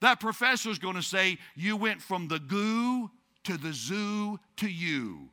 That 0.00 0.18
professor 0.18 0.70
is 0.70 0.80
going 0.80 0.96
to 0.96 1.02
say, 1.02 1.38
You 1.54 1.76
went 1.76 2.02
from 2.02 2.26
the 2.26 2.40
goo 2.40 3.12
to 3.44 3.56
the 3.56 3.72
zoo 3.72 4.40
to 4.56 4.68
you 4.68 5.30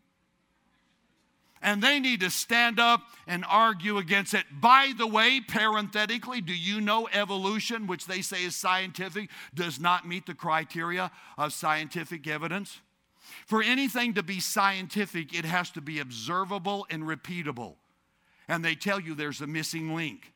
and 1.62 1.82
they 1.82 2.00
need 2.00 2.22
to 2.22 2.30
stand 2.30 2.80
up 2.80 3.02
and 3.28 3.46
argue 3.48 3.98
against 3.98 4.34
it. 4.34 4.46
By 4.52 4.94
the 4.98 5.08
way, 5.08 5.42
parenthetically, 5.42 6.42
do 6.42 6.54
you 6.54 6.82
know 6.82 7.08
evolution, 7.14 7.88
which 7.88 8.08
they 8.08 8.22
say 8.22 8.44
is 8.44 8.56
scientific, 8.56 9.30
does 9.54 9.80
not 9.80 10.08
meet 10.08 10.26
the 10.26 10.34
criteria 10.34 11.12
of 11.38 11.54
scientific 11.54 12.28
evidence? 12.28 12.80
For 13.46 13.62
anything 13.62 14.16
to 14.16 14.24
be 14.24 14.40
scientific, 14.40 15.34
it 15.38 15.46
has 15.46 15.70
to 15.72 15.82
be 15.82 16.00
observable 16.00 16.88
and 16.90 17.04
repeatable. 17.04 17.76
And 18.48 18.66
they 18.66 18.76
tell 18.76 19.00
you 19.00 19.14
there's 19.14 19.42
a 19.42 19.48
missing 19.48 19.96
link. 19.96 20.34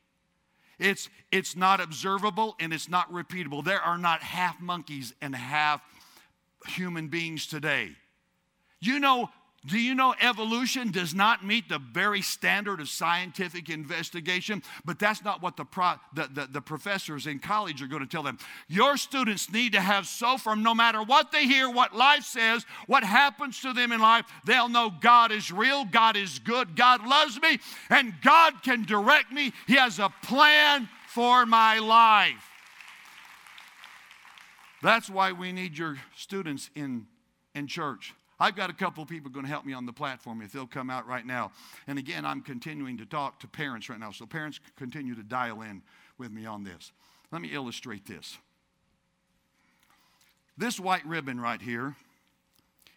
It's, 0.78 1.08
it's 1.32 1.56
not 1.56 1.80
observable 1.80 2.54
and 2.60 2.72
it's 2.72 2.88
not 2.88 3.10
repeatable. 3.12 3.64
There 3.64 3.80
are 3.80 3.98
not 3.98 4.22
half 4.22 4.60
monkeys 4.60 5.14
and 5.20 5.34
half 5.34 5.80
human 6.68 7.08
beings 7.08 7.46
today. 7.46 7.90
You 8.80 9.00
know, 9.00 9.30
do 9.66 9.78
you 9.78 9.94
know 9.94 10.14
evolution 10.20 10.92
does 10.92 11.14
not 11.14 11.44
meet 11.44 11.68
the 11.68 11.78
very 11.78 12.22
standard 12.22 12.80
of 12.80 12.88
scientific 12.88 13.68
investigation? 13.68 14.62
But 14.84 15.00
that's 15.00 15.24
not 15.24 15.42
what 15.42 15.56
the, 15.56 15.64
pro, 15.64 15.94
the, 16.14 16.28
the, 16.32 16.46
the, 16.46 16.60
professors 16.60 17.26
in 17.26 17.40
college 17.40 17.82
are 17.82 17.88
going 17.88 18.02
to 18.02 18.08
tell 18.08 18.22
them. 18.22 18.38
Your 18.68 18.96
students 18.96 19.50
need 19.52 19.72
to 19.72 19.80
have 19.80 20.06
so 20.06 20.38
from 20.38 20.62
no 20.62 20.74
matter 20.74 21.02
what 21.02 21.32
they 21.32 21.46
hear, 21.46 21.68
what 21.68 21.94
life 21.94 22.22
says, 22.22 22.64
what 22.86 23.02
happens 23.02 23.60
to 23.62 23.72
them 23.72 23.90
in 23.90 24.00
life, 24.00 24.26
they'll 24.44 24.68
know 24.68 24.90
God 25.00 25.32
is 25.32 25.50
real, 25.50 25.84
God 25.84 26.16
is 26.16 26.38
good, 26.38 26.76
God 26.76 27.06
loves 27.06 27.40
me, 27.40 27.58
and 27.90 28.14
God 28.22 28.62
can 28.62 28.84
direct 28.84 29.32
me. 29.32 29.52
He 29.66 29.74
has 29.74 29.98
a 29.98 30.12
plan 30.22 30.88
for 31.08 31.44
my 31.44 31.80
life. 31.80 32.50
That's 34.82 35.10
why 35.10 35.32
we 35.32 35.50
need 35.50 35.76
your 35.76 35.98
students 36.14 36.70
in, 36.76 37.06
in 37.54 37.66
church. 37.66 38.14
I've 38.38 38.54
got 38.54 38.68
a 38.68 38.74
couple 38.74 39.02
of 39.02 39.08
people 39.08 39.30
going 39.30 39.46
to 39.46 39.50
help 39.50 39.64
me 39.64 39.72
on 39.72 39.86
the 39.86 39.92
platform 39.92 40.42
if 40.42 40.52
they'll 40.52 40.66
come 40.66 40.90
out 40.90 41.06
right 41.06 41.24
now. 41.24 41.52
And 41.86 41.98
again, 41.98 42.26
I'm 42.26 42.42
continuing 42.42 42.98
to 42.98 43.06
talk 43.06 43.40
to 43.40 43.48
parents 43.48 43.88
right 43.88 43.98
now, 43.98 44.10
so 44.10 44.26
parents 44.26 44.60
continue 44.76 45.14
to 45.14 45.22
dial 45.22 45.62
in 45.62 45.82
with 46.18 46.30
me 46.30 46.44
on 46.44 46.62
this. 46.62 46.92
Let 47.32 47.40
me 47.40 47.48
illustrate 47.52 48.06
this. 48.06 48.36
This 50.58 50.78
white 50.78 51.04
ribbon 51.06 51.40
right 51.40 51.60
here 51.60 51.96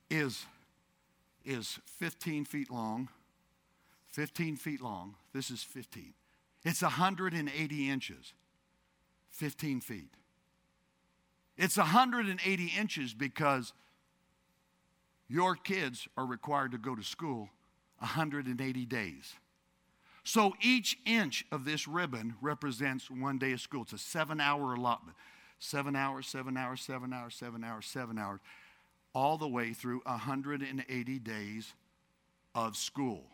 is, 0.09 0.45
is 1.45 1.79
15 1.85 2.45
feet 2.45 2.71
long. 2.71 3.09
15 4.11 4.57
feet 4.57 4.81
long. 4.81 5.15
This 5.33 5.51
is 5.51 5.63
15. 5.63 6.13
It's 6.63 6.81
180 6.81 7.89
inches, 7.89 8.33
15 9.31 9.81
feet. 9.81 10.09
It's 11.57 11.77
180 11.77 12.73
inches 12.77 13.13
because 13.13 13.73
your 15.29 15.55
kids 15.55 16.07
are 16.17 16.25
required 16.25 16.71
to 16.71 16.77
go 16.77 16.95
to 16.95 17.03
school 17.03 17.49
180 17.99 18.85
days. 18.85 19.33
So 20.23 20.53
each 20.61 20.97
inch 21.05 21.45
of 21.51 21.65
this 21.65 21.87
ribbon 21.87 22.35
represents 22.41 23.09
one 23.09 23.37
day 23.37 23.53
of 23.53 23.61
school. 23.61 23.83
It's 23.83 23.93
a 23.93 23.97
seven 23.97 24.41
hour 24.41 24.73
allotment. 24.73 25.15
Seven 25.59 25.95
hours, 25.95 26.27
seven 26.27 26.55
hours, 26.55 26.81
seven 26.81 27.13
hours, 27.13 27.35
seven 27.35 27.63
hours, 27.63 27.85
seven 27.85 28.17
hours, 28.17 28.39
all 29.13 29.37
the 29.37 29.47
way 29.47 29.73
through 29.73 30.01
180 30.05 31.19
days 31.19 31.73
of 32.55 32.77
school. 32.77 33.25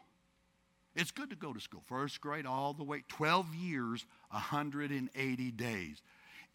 It's 0.95 1.11
good 1.11 1.29
to 1.29 1.35
go 1.35 1.53
to 1.53 1.59
school. 1.59 1.83
First 1.85 2.21
grade 2.21 2.45
all 2.45 2.73
the 2.73 2.83
way, 2.83 3.03
12 3.09 3.53
years, 3.53 4.05
180 4.31 5.51
days. 5.51 6.01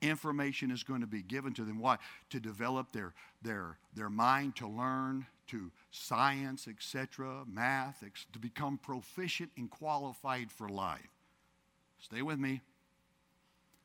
Information 0.03 0.71
is 0.71 0.83
going 0.83 1.01
to 1.01 1.07
be 1.07 1.23
given 1.23 1.53
to 1.55 1.65
them. 1.65 1.79
Why? 1.79 1.99
To 2.31 2.41
develop 2.41 2.93
their, 2.93 3.13
their, 3.43 3.79
their 3.95 4.11
mind 4.11 4.57
to 4.57 4.67
learn, 4.67 5.27
to 5.49 5.71
science, 5.91 6.67
etc., 6.69 7.45
math, 7.47 8.05
to 8.33 8.39
become 8.39 8.79
proficient 8.79 9.51
and 9.57 9.71
qualified 9.71 10.51
for 10.51 10.69
life. 10.69 11.09
Stay 11.99 12.23
with 12.23 12.39
me. 12.39 12.63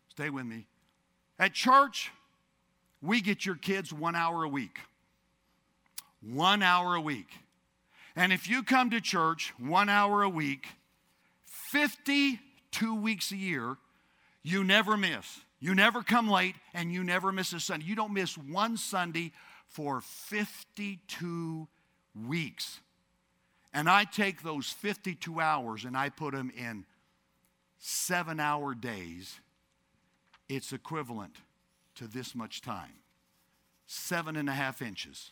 Stay 0.09 0.29
with 0.29 0.45
me. 0.45 0.67
At 1.37 1.53
church, 1.53 2.11
we 3.01 3.19
get 3.19 3.45
your 3.45 3.55
kids 3.55 3.91
one 3.91 4.15
hour 4.15 4.43
a 4.43 4.49
week. 4.49 4.79
One 6.21 6.63
hour 6.63 6.95
a 6.95 7.01
week. 7.01 7.27
And 8.15 8.31
if 8.31 8.47
you 8.47 8.63
come 8.63 8.89
to 8.91 9.01
church 9.01 9.53
one 9.57 9.89
hour 9.89 10.23
a 10.23 10.29
week, 10.29 10.67
52 11.45 12.95
weeks 12.95 13.31
a 13.31 13.35
year, 13.35 13.75
you 14.41 14.63
never 14.63 14.95
miss. 14.95 15.41
You 15.59 15.73
never 15.73 16.03
come 16.03 16.29
late 16.29 16.55
and 16.73 16.91
you 16.91 17.03
never 17.03 17.31
miss 17.31 17.53
a 17.53 17.59
Sunday. 17.59 17.85
You 17.85 17.95
don't 17.95 18.13
miss 18.13 18.37
one 18.37 18.77
Sunday 18.77 19.31
for 19.67 20.01
52 20.01 21.67
weeks. 22.27 22.79
And 23.73 23.89
I 23.89 24.05
take 24.05 24.41
those 24.41 24.67
52 24.69 25.39
hours 25.39 25.85
and 25.85 25.97
I 25.97 26.09
put 26.09 26.33
them 26.33 26.51
in 26.55 26.85
seven 27.77 28.39
hour 28.39 28.73
days. 28.73 29.39
It's 30.47 30.71
equivalent 30.71 31.37
to 31.95 32.07
this 32.07 32.35
much 32.35 32.61
time 32.61 32.93
seven 33.87 34.35
and 34.35 34.49
a 34.49 34.53
half 34.53 34.81
inches. 34.81 35.31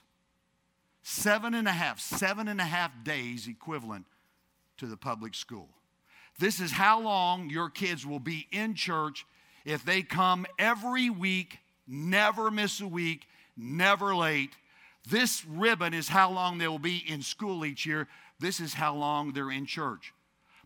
Seven 1.02 1.54
and 1.54 1.68
a 1.68 1.72
half, 1.72 2.00
seven 2.00 2.48
and 2.48 2.62
a 2.62 2.66
half 2.66 2.92
days 3.04 3.48
equivalent 3.48 4.06
to 4.78 4.86
the 4.86 4.96
public 4.96 5.36
school. 5.36 5.70
This 6.40 6.60
is 6.60 6.72
how 6.72 7.02
long 7.02 7.50
your 7.50 7.70
kids 7.70 8.06
will 8.06 8.20
be 8.20 8.48
in 8.52 8.74
church 8.74 9.26
if 9.66 9.86
they 9.86 10.02
come 10.02 10.46
every 10.58 11.10
week, 11.10 11.60
never 11.88 12.52
miss 12.52 12.82
a 12.82 12.88
week, 12.88 13.28
never 13.56 14.16
late. 14.16 14.52
This 15.10 15.46
ribbon 15.46 15.94
is 15.94 16.08
how 16.08 16.32
long 16.32 16.58
they 16.58 16.68
will 16.68 16.80
be 16.80 17.04
in 17.08 17.22
school 17.22 17.66
each 17.66 17.86
year. 17.86 18.08
This 18.40 18.60
is 18.60 18.74
how 18.74 18.96
long 18.96 19.34
they're 19.34 19.52
in 19.52 19.66
church. 19.66 20.14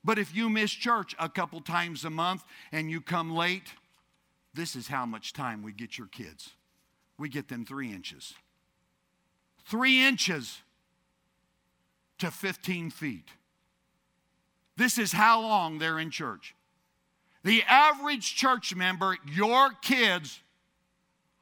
But 0.03 0.19
if 0.19 0.35
you 0.35 0.49
miss 0.49 0.71
church 0.71 1.15
a 1.19 1.27
couple 1.27 1.59
times 1.59 2.05
a 2.05 2.09
month 2.09 2.43
and 2.71 2.89
you 2.89 3.01
come 3.01 3.35
late, 3.35 3.73
this 4.53 4.75
is 4.75 4.87
how 4.87 5.05
much 5.05 5.33
time 5.33 5.63
we 5.63 5.73
get 5.73 5.97
your 5.97 6.07
kids. 6.07 6.51
We 7.17 7.29
get 7.29 7.47
them 7.47 7.65
three 7.65 7.91
inches 7.91 8.33
three 9.67 10.01
inches 10.01 10.61
to 12.19 12.31
15 12.31 12.89
feet. 12.89 13.27
This 14.77 14.97
is 14.97 15.11
how 15.11 15.41
long 15.41 15.79
they're 15.79 15.99
in 15.99 16.09
church. 16.09 16.55
The 17.47 17.63
average 17.63 18.35
church 18.35 18.75
member, 18.75 19.15
your 19.25 19.69
kids, 19.81 20.41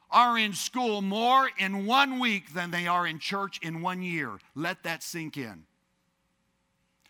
are 0.08 0.38
in 0.38 0.52
school 0.52 1.02
more 1.02 1.50
in 1.58 1.84
one 1.84 2.20
week 2.20 2.54
than 2.54 2.70
they 2.70 2.86
are 2.86 3.08
in 3.08 3.18
church 3.18 3.58
in 3.60 3.82
one 3.82 4.02
year. 4.02 4.38
Let 4.54 4.84
that 4.84 5.02
sink 5.02 5.36
in. 5.36 5.64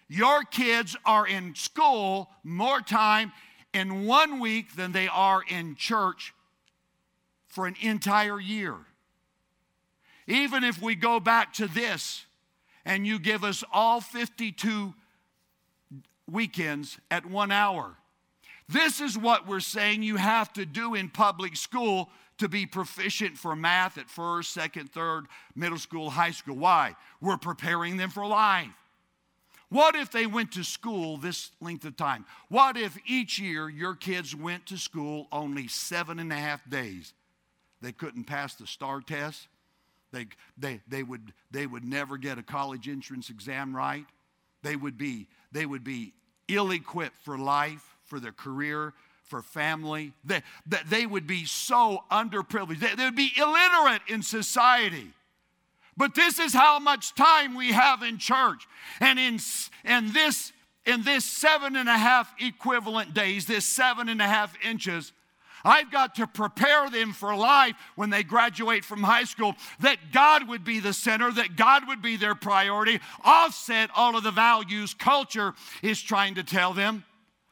Your 0.09 0.45
kids 0.45 0.97
are 1.05 1.27
in 1.27 1.55
school 1.55 2.31
more 2.43 2.81
time 2.81 3.33
in 3.75 4.07
one 4.07 4.41
week 4.41 4.77
than 4.77 4.93
they 4.93 5.09
are 5.09 5.43
in 5.47 5.77
church 5.77 6.33
for 7.49 7.67
an 7.67 7.77
entire 7.83 8.41
year. 8.41 8.77
Even 10.27 10.65
if 10.65 10.81
we 10.81 10.95
go 10.95 11.21
back 11.21 11.53
to 11.53 11.67
this 11.67 12.25
and 12.87 13.07
you 13.07 13.19
give 13.19 13.45
us 13.45 13.63
all 13.71 14.01
52 14.01 14.95
weekends 16.27 16.99
at 17.11 17.27
one 17.27 17.53
hour, 17.53 17.99
this 18.69 19.01
is 19.01 19.17
what 19.17 19.47
we're 19.47 19.61
saying 19.61 20.03
you 20.03 20.17
have 20.17 20.53
to 20.55 20.67
do 20.67 20.95
in 20.95 21.09
public 21.09 21.57
school 21.57 22.11
to 22.39 22.49
be 22.49 22.67
proficient 22.67 23.39
for 23.39 23.57
math 23.57 23.97
at 23.97 24.11
first, 24.11 24.53
second, 24.53 24.93
third, 24.93 25.27
middle 25.55 25.79
school, 25.79 26.11
high 26.11 26.33
school. 26.33 26.57
Why? 26.57 26.95
We're 27.21 27.39
preparing 27.39 27.97
them 27.97 28.11
for 28.11 28.27
life. 28.27 28.69
What 29.69 29.97
if 29.97 30.13
they 30.13 30.27
went 30.27 30.53
to 30.53 30.63
school 30.63 31.17
this 31.17 31.51
length 31.61 31.85
of 31.85 31.97
time? 31.97 32.25
What 32.49 32.77
if 32.77 32.97
each 33.07 33.39
year 33.39 33.69
your 33.69 33.95
kids 33.95 34.35
went 34.35 34.67
to 34.67 34.77
school 34.77 35.27
only 35.33 35.67
seven 35.67 36.19
and 36.19 36.33
a 36.33 36.37
half 36.37 36.69
days? 36.69 37.15
They 37.83 37.93
couldn't 37.93 38.25
pass 38.25 38.55
the 38.55 38.67
STAAR 38.67 39.01
test. 39.01 39.49
They, 40.13 40.27
they, 40.57 40.81
they, 40.87 41.03
would, 41.03 41.33
they 41.51 41.67
would 41.67 41.85
never 41.85 42.17
get 42.17 42.39
a 42.39 42.43
college 42.43 42.89
entrance 42.89 43.29
exam 43.29 43.75
right. 43.75 44.07
They 44.63 44.77
would 44.77 44.97
be, 44.97 45.27
they 45.51 45.67
would 45.67 45.85
be 45.85 46.13
ill 46.49 46.71
equipped 46.71 47.19
for 47.25 47.37
life, 47.37 47.96
for 48.07 48.19
their 48.21 48.33
career, 48.33 48.93
for 49.25 49.43
family. 49.43 50.13
that, 50.25 50.45
that 50.67 50.89
they 50.89 51.07
would 51.07 51.27
be 51.27 51.45
so 51.45 52.05
underprivileged. 52.11 52.81
They, 52.81 52.95
they 52.95 53.05
would 53.05 53.17
be 53.17 53.33
illiterate 53.37 54.03
in 54.09 54.23
society. 54.23 55.11
But 55.97 56.15
this 56.15 56.39
is 56.39 56.53
how 56.53 56.79
much 56.79 57.15
time 57.15 57.55
we 57.55 57.73
have 57.73 58.03
in 58.03 58.19
church. 58.19 58.67
And 59.01 59.19
in, 59.19 59.39
in, 59.85 60.13
this, 60.13 60.53
in 60.85 61.03
this 61.03 61.25
seven 61.25 61.75
and 61.75 61.89
a 61.89 61.97
half 61.97 62.33
equivalent 62.39 63.15
days, 63.15 63.47
this 63.47 63.65
seven 63.65 64.09
and 64.09 64.21
a 64.21 64.27
half 64.27 64.55
inches, 64.65 65.13
I've 65.65 65.91
got 65.91 66.15
to 66.17 66.27
prepare 66.27 66.89
them 66.91 67.13
for 67.13 67.35
life 67.35 67.75
when 67.97 68.11
they 68.11 68.23
graduate 68.23 68.85
from 68.85 69.03
high 69.03 69.25
school, 69.25 69.55
that 69.81 69.97
God 70.13 70.49
would 70.49 70.65
be 70.65 70.79
the 70.79 70.93
center, 70.93 71.33
that 71.33 71.57
God 71.57 71.89
would 71.89 72.03
be 72.03 72.17
their 72.17 72.37
priority, 72.37 73.01
offset 73.25 73.91
all 73.97 74.17
of 74.17 74.23
the 74.23 74.31
values 74.31 74.95
culture 74.95 75.55
is 75.83 76.01
trying 76.01 76.37
to 76.37 76.45
tell 76.45 76.73
them, 76.73 77.05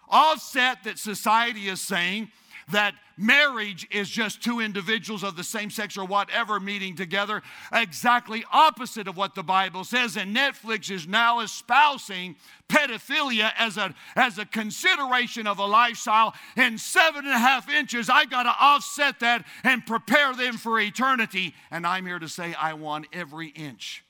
offset 0.09 0.85
that 0.85 0.99
society 0.99 1.69
is 1.69 1.81
saying 1.81 2.31
that 2.71 2.95
marriage 3.17 3.87
is 3.91 4.09
just 4.09 4.43
two 4.43 4.61
individuals 4.61 5.23
of 5.23 5.37
the 5.37 5.45
same 5.45 5.71
sex 5.71 5.97
or 5.97 6.05
whatever 6.05 6.59
meeting 6.59 6.97
together, 6.97 7.43
exactly 7.73 8.45
opposite 8.53 9.07
of 9.07 9.17
what 9.17 9.35
the 9.35 9.43
Bible 9.43 9.85
says. 9.85 10.17
And 10.17 10.35
Netflix 10.35 10.91
is 10.91 11.07
now 11.07 11.41
espousing 11.41 12.37
pedophilia 12.69 13.53
as 13.59 13.77
a, 13.77 13.95
as 14.17 14.39
a 14.39 14.47
consideration 14.47 15.47
of 15.47 15.59
a 15.59 15.67
lifestyle. 15.67 16.35
In 16.57 16.79
seven 16.79 17.25
and 17.25 17.35
a 17.35 17.39
half 17.39 17.69
inches, 17.71 18.09
I 18.09 18.25
got 18.25 18.45
to 18.45 18.55
offset 18.59 19.21
that 19.21 19.45
and 19.63 19.87
prepare 19.87 20.35
them 20.35 20.57
for 20.57 20.81
eternity. 20.81 21.55
And 21.71 21.87
I'm 21.87 22.07
here 22.07 22.19
to 22.19 22.29
say, 22.29 22.55
I 22.55 22.75
want 22.75 23.07
every 23.13 23.49
inch. 23.49 24.05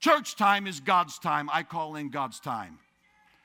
Church 0.00 0.36
time 0.36 0.66
is 0.66 0.80
God's 0.80 1.18
time. 1.18 1.48
I 1.52 1.62
call 1.62 1.96
in 1.96 2.10
God's 2.10 2.38
time. 2.38 2.78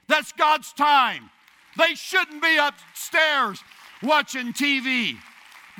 That's 0.08 0.32
God's 0.34 0.74
time. 0.74 1.30
They 1.78 1.96
shouldn't 1.96 2.42
be 2.42 2.58
upstairs 2.58 3.64
watching 4.04 4.54
TV. 4.54 5.16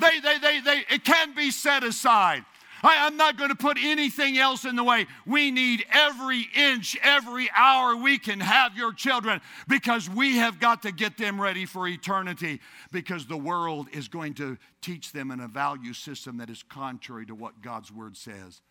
They, 0.00 0.20
they, 0.20 0.38
they, 0.38 0.60
they, 0.60 0.84
it 0.90 1.04
can 1.04 1.34
be 1.34 1.50
set 1.50 1.84
aside. 1.84 2.44
I, 2.82 3.06
am 3.06 3.16
not 3.16 3.36
going 3.36 3.50
to 3.50 3.56
put 3.56 3.78
anything 3.80 4.38
else 4.38 4.64
in 4.64 4.74
the 4.74 4.82
way. 4.82 5.06
We 5.24 5.50
need 5.50 5.84
every 5.92 6.48
inch, 6.54 6.96
every 7.02 7.48
hour 7.54 7.94
we 7.94 8.18
can 8.18 8.40
have 8.40 8.76
your 8.76 8.92
children 8.92 9.40
because 9.68 10.10
we 10.10 10.38
have 10.38 10.58
got 10.58 10.82
to 10.82 10.92
get 10.92 11.16
them 11.16 11.40
ready 11.40 11.64
for 11.64 11.86
eternity 11.86 12.60
because 12.90 13.26
the 13.26 13.36
world 13.36 13.86
is 13.92 14.08
going 14.08 14.34
to 14.34 14.58
teach 14.80 15.12
them 15.12 15.30
in 15.30 15.38
a 15.38 15.48
value 15.48 15.92
system 15.92 16.38
that 16.38 16.50
is 16.50 16.64
contrary 16.64 17.24
to 17.26 17.34
what 17.34 17.62
God's 17.62 17.92
word 17.92 18.16
says. 18.16 18.62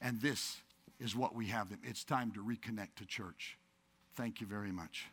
And 0.00 0.20
this 0.20 0.56
is 0.98 1.14
what 1.14 1.34
we 1.34 1.46
have 1.46 1.70
them. 1.70 1.78
It's 1.84 2.02
time 2.02 2.32
to 2.32 2.40
reconnect 2.42 2.96
to 2.96 3.06
church. 3.06 3.56
Thank 4.20 4.42
you 4.42 4.46
very 4.46 4.70
much. 4.70 5.06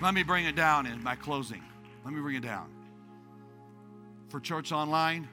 Let 0.00 0.14
me 0.14 0.22
bring 0.22 0.46
it 0.46 0.56
down 0.56 0.86
in 0.86 1.02
my 1.02 1.14
closing. 1.14 1.62
Let 2.06 2.14
me 2.14 2.22
bring 2.22 2.36
it 2.36 2.42
down. 2.42 2.70
For 4.30 4.40
Church 4.40 4.72
Online, 4.72 5.28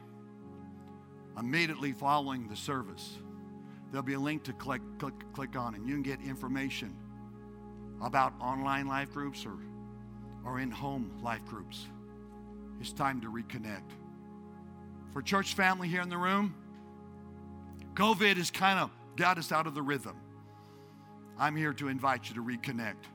immediately 1.39 1.93
following 1.93 2.49
the 2.49 2.55
service, 2.57 3.17
there'll 3.91 4.03
be 4.03 4.15
a 4.15 4.19
link 4.19 4.43
to 4.43 4.51
click, 4.51 4.81
click, 4.99 5.13
click 5.31 5.55
on, 5.55 5.75
and 5.75 5.87
you 5.87 5.93
can 5.93 6.03
get 6.03 6.19
information 6.19 6.93
about 8.01 8.33
online 8.41 8.87
life 8.87 9.13
groups 9.13 9.45
or, 9.45 9.55
or 10.43 10.59
in 10.59 10.69
home 10.69 11.17
life 11.23 11.45
groups. 11.45 11.85
It's 12.81 12.91
time 12.91 13.21
to 13.21 13.31
reconnect. 13.31 13.89
For 15.13 15.21
church 15.21 15.53
family 15.53 15.87
here 15.87 16.01
in 16.01 16.09
the 16.09 16.17
room, 16.17 16.53
COVID 17.93 18.37
has 18.37 18.51
kind 18.51 18.79
of 18.79 18.89
got 19.15 19.37
us 19.37 19.51
out 19.51 19.67
of 19.67 19.75
the 19.75 19.81
rhythm. 19.81 20.15
I'm 21.37 21.55
here 21.55 21.73
to 21.73 21.87
invite 21.87 22.29
you 22.29 22.35
to 22.35 22.43
reconnect. 22.43 23.05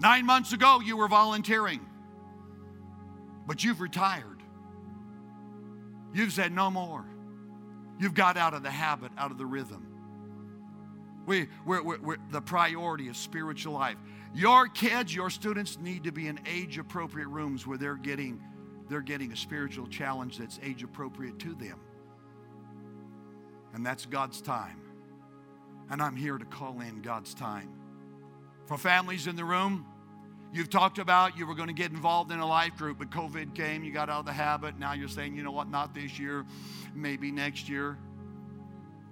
Nine 0.00 0.24
months 0.26 0.52
ago, 0.52 0.80
you 0.80 0.96
were 0.96 1.08
volunteering, 1.08 1.80
but 3.46 3.64
you've 3.64 3.80
retired. 3.80 4.42
You've 6.14 6.32
said 6.32 6.52
no 6.52 6.70
more. 6.70 7.04
You've 7.98 8.14
got 8.14 8.36
out 8.36 8.54
of 8.54 8.62
the 8.62 8.70
habit, 8.70 9.10
out 9.18 9.32
of 9.32 9.38
the 9.38 9.46
rhythm. 9.46 9.86
We, 11.26 11.48
we're, 11.66 11.82
we're, 11.82 12.00
we're, 12.00 12.16
the 12.30 12.40
priority 12.40 13.08
is 13.08 13.16
spiritual 13.16 13.74
life. 13.74 13.96
Your 14.34 14.68
kids, 14.68 15.14
your 15.14 15.30
students 15.30 15.78
need 15.78 16.04
to 16.04 16.12
be 16.12 16.28
in 16.28 16.38
age 16.46 16.78
appropriate 16.78 17.28
rooms 17.28 17.66
where 17.66 17.76
they're 17.76 17.96
getting, 17.96 18.40
they're 18.88 19.00
getting 19.02 19.32
a 19.32 19.36
spiritual 19.36 19.88
challenge 19.88 20.38
that's 20.38 20.60
age 20.62 20.82
appropriate 20.82 21.38
to 21.40 21.54
them. 21.54 21.80
And 23.74 23.84
that's 23.84 24.06
God's 24.06 24.40
time. 24.40 24.80
And 25.90 26.02
I'm 26.02 26.16
here 26.16 26.38
to 26.38 26.44
call 26.44 26.80
in 26.80 27.00
God's 27.02 27.34
time. 27.34 27.70
For 28.66 28.76
families 28.76 29.26
in 29.26 29.36
the 29.36 29.44
room, 29.44 29.86
you've 30.52 30.70
talked 30.70 30.98
about 30.98 31.38
you 31.38 31.46
were 31.46 31.54
going 31.54 31.68
to 31.68 31.74
get 31.74 31.90
involved 31.90 32.30
in 32.30 32.38
a 32.38 32.46
life 32.46 32.76
group, 32.76 32.98
but 32.98 33.10
COVID 33.10 33.54
came, 33.54 33.84
you 33.84 33.92
got 33.92 34.10
out 34.10 34.20
of 34.20 34.26
the 34.26 34.32
habit. 34.32 34.78
Now 34.78 34.92
you're 34.92 35.08
saying, 35.08 35.36
you 35.36 35.42
know 35.42 35.52
what, 35.52 35.70
not 35.70 35.94
this 35.94 36.18
year, 36.18 36.44
maybe 36.94 37.30
next 37.30 37.68
year. 37.68 37.98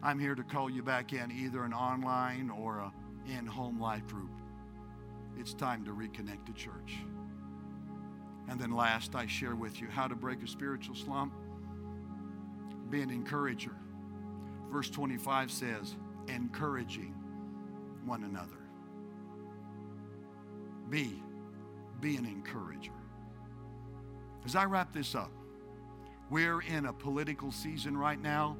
I'm 0.02 0.18
here 0.18 0.34
to 0.34 0.42
call 0.42 0.68
you 0.68 0.82
back 0.82 1.12
in, 1.12 1.32
either 1.32 1.64
an 1.64 1.72
online 1.72 2.50
or 2.50 2.78
a 2.78 2.92
in-home 3.38 3.80
life 3.80 4.06
group. 4.08 4.30
It's 5.38 5.54
time 5.54 5.84
to 5.84 5.90
reconnect 5.90 6.46
to 6.46 6.52
church. 6.52 6.94
And 8.48 8.60
then 8.60 8.72
last, 8.72 9.14
I 9.14 9.26
share 9.26 9.56
with 9.56 9.80
you 9.80 9.88
how 9.88 10.06
to 10.06 10.14
break 10.14 10.42
a 10.42 10.46
spiritual 10.46 10.94
slump. 10.94 11.32
Be 12.90 13.00
an 13.02 13.10
encourager. 13.10 13.74
Verse 14.76 14.90
25 14.90 15.50
says, 15.50 15.94
encouraging 16.28 17.14
one 18.04 18.24
another. 18.24 18.58
Be, 20.90 21.22
be 22.02 22.16
an 22.16 22.26
encourager. 22.26 22.92
As 24.44 24.54
I 24.54 24.66
wrap 24.66 24.92
this 24.92 25.14
up, 25.14 25.32
we're 26.28 26.60
in 26.60 26.84
a 26.84 26.92
political 26.92 27.50
season 27.52 27.96
right 27.96 28.20
now, 28.20 28.58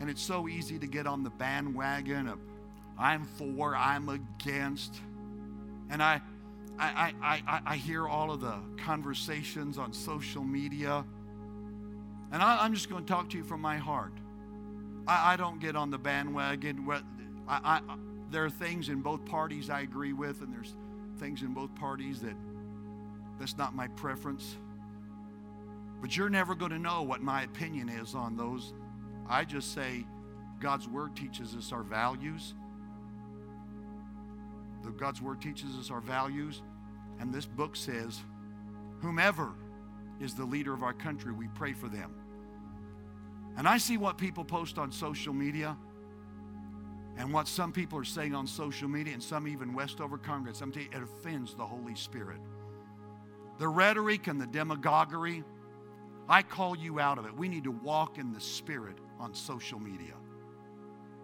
and 0.00 0.10
it's 0.10 0.20
so 0.20 0.48
easy 0.48 0.78
to 0.78 0.86
get 0.86 1.06
on 1.06 1.22
the 1.22 1.30
bandwagon 1.30 2.28
of 2.28 2.38
I'm 2.98 3.24
for, 3.24 3.74
I'm 3.74 4.10
against. 4.10 5.00
And 5.88 6.02
I, 6.02 6.20
I, 6.78 7.14
I, 7.22 7.42
I, 7.48 7.60
I 7.64 7.76
hear 7.76 8.06
all 8.06 8.32
of 8.32 8.42
the 8.42 8.56
conversations 8.84 9.78
on 9.78 9.94
social 9.94 10.44
media. 10.44 11.06
And 12.32 12.42
I, 12.42 12.62
I'm 12.62 12.74
just 12.74 12.90
going 12.90 13.02
to 13.02 13.10
talk 13.10 13.30
to 13.30 13.38
you 13.38 13.44
from 13.44 13.62
my 13.62 13.78
heart. 13.78 14.12
I, 15.06 15.32
I 15.32 15.36
don't 15.36 15.60
get 15.60 15.76
on 15.76 15.90
the 15.90 15.98
bandwagon. 15.98 16.86
I, 17.48 17.60
I, 17.64 17.80
there 18.30 18.44
are 18.44 18.50
things 18.50 18.88
in 18.88 19.02
both 19.02 19.24
parties 19.24 19.70
I 19.70 19.80
agree 19.80 20.12
with, 20.12 20.40
and 20.40 20.52
there's 20.52 20.74
things 21.18 21.42
in 21.42 21.52
both 21.52 21.74
parties 21.74 22.20
that 22.20 22.34
that's 23.38 23.56
not 23.56 23.74
my 23.74 23.88
preference. 23.88 24.56
But 26.00 26.16
you're 26.16 26.30
never 26.30 26.54
going 26.54 26.72
to 26.72 26.78
know 26.78 27.02
what 27.02 27.22
my 27.22 27.42
opinion 27.42 27.88
is 27.88 28.14
on 28.14 28.36
those. 28.36 28.72
I 29.28 29.44
just 29.44 29.72
say 29.72 30.04
God's 30.60 30.88
Word 30.88 31.14
teaches 31.14 31.54
us 31.54 31.72
our 31.72 31.82
values. 31.82 32.54
The 34.84 34.90
God's 34.90 35.22
Word 35.22 35.40
teaches 35.40 35.76
us 35.76 35.90
our 35.90 36.00
values. 36.00 36.62
And 37.20 37.32
this 37.32 37.46
book 37.46 37.76
says, 37.76 38.20
whomever 39.00 39.52
is 40.20 40.34
the 40.34 40.44
leader 40.44 40.72
of 40.72 40.82
our 40.82 40.92
country, 40.92 41.32
we 41.32 41.48
pray 41.48 41.72
for 41.72 41.88
them. 41.88 42.12
And 43.56 43.68
I 43.68 43.78
see 43.78 43.96
what 43.96 44.18
people 44.18 44.44
post 44.44 44.78
on 44.78 44.90
social 44.92 45.32
media 45.32 45.76
and 47.16 47.32
what 47.32 47.46
some 47.46 47.72
people 47.72 47.98
are 47.98 48.04
saying 48.04 48.34
on 48.34 48.46
social 48.46 48.88
media 48.88 49.12
and 49.12 49.22
some 49.22 49.46
even 49.46 49.74
Westover 49.74 50.18
Congress. 50.18 50.60
I'm 50.60 50.72
telling 50.72 50.90
you, 50.90 50.98
it 50.98 51.02
offends 51.02 51.54
the 51.54 51.66
Holy 51.66 51.94
Spirit. 51.94 52.38
The 53.58 53.68
rhetoric 53.68 54.26
and 54.26 54.40
the 54.40 54.46
demagoguery, 54.46 55.44
I 56.28 56.42
call 56.42 56.76
you 56.76 56.98
out 56.98 57.18
of 57.18 57.26
it. 57.26 57.36
We 57.36 57.48
need 57.48 57.64
to 57.64 57.70
walk 57.70 58.18
in 58.18 58.32
the 58.32 58.40
Spirit 58.40 58.96
on 59.20 59.34
social 59.34 59.78
media. 59.78 60.14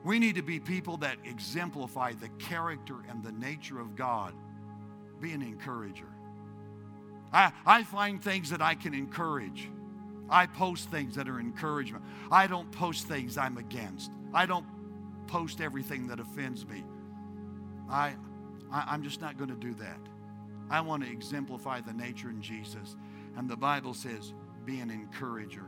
We 0.04 0.18
need 0.18 0.36
to 0.36 0.42
be 0.42 0.60
people 0.60 0.98
that 0.98 1.16
exemplify 1.24 2.12
the 2.12 2.28
character 2.38 2.96
and 3.08 3.22
the 3.22 3.32
nature 3.32 3.80
of 3.80 3.96
God. 3.96 4.34
Be 5.20 5.32
an 5.32 5.42
encourager. 5.42 6.06
I, 7.32 7.52
I 7.66 7.82
find 7.82 8.22
things 8.22 8.50
that 8.50 8.62
I 8.62 8.74
can 8.74 8.94
encourage. 8.94 9.68
I 10.30 10.46
post 10.46 10.90
things 10.90 11.14
that 11.14 11.28
are 11.28 11.40
encouragement. 11.40 12.04
I 12.30 12.46
don't 12.46 12.70
post 12.70 13.06
things 13.06 13.38
I'm 13.38 13.56
against. 13.56 14.10
I 14.34 14.46
don't 14.46 14.66
post 15.26 15.60
everything 15.60 16.06
that 16.08 16.20
offends 16.20 16.66
me. 16.66 16.84
I, 17.90 18.14
I 18.70 18.94
am 18.94 19.02
just 19.02 19.20
not 19.20 19.38
going 19.38 19.50
to 19.50 19.56
do 19.56 19.74
that. 19.74 20.00
I 20.70 20.80
want 20.80 21.02
to 21.02 21.10
exemplify 21.10 21.80
the 21.80 21.92
nature 21.92 22.28
in 22.28 22.42
Jesus. 22.42 22.96
And 23.36 23.48
the 23.48 23.56
Bible 23.56 23.94
says, 23.94 24.34
be 24.64 24.80
an 24.80 24.90
encourager. 24.90 25.64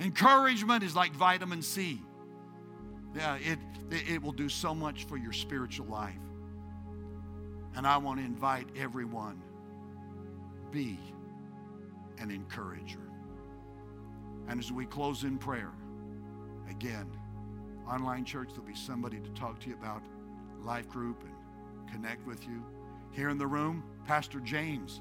Encouragement 0.00 0.82
is 0.82 0.96
like 0.96 1.12
vitamin 1.12 1.60
C. 1.60 2.00
Yeah, 3.14 3.36
it, 3.36 3.58
it, 3.90 4.08
it 4.08 4.22
will 4.22 4.32
do 4.32 4.48
so 4.48 4.74
much 4.74 5.04
for 5.04 5.18
your 5.18 5.32
spiritual 5.32 5.86
life. 5.86 6.14
And 7.76 7.86
I 7.86 7.98
want 7.98 8.18
to 8.20 8.24
invite 8.24 8.68
everyone, 8.76 9.42
be 10.70 10.98
an 12.18 12.30
encourager. 12.30 13.09
And 14.48 14.58
as 14.58 14.72
we 14.72 14.86
close 14.86 15.24
in 15.24 15.38
prayer, 15.38 15.72
again, 16.68 17.10
online 17.88 18.24
church, 18.24 18.48
there'll 18.50 18.64
be 18.64 18.74
somebody 18.74 19.20
to 19.20 19.30
talk 19.30 19.60
to 19.60 19.68
you 19.68 19.74
about 19.74 20.02
life 20.62 20.88
group 20.88 21.22
and 21.22 21.90
connect 21.90 22.26
with 22.26 22.44
you. 22.46 22.64
Here 23.12 23.28
in 23.28 23.38
the 23.38 23.46
room, 23.46 23.82
Pastor 24.06 24.40
James 24.40 25.00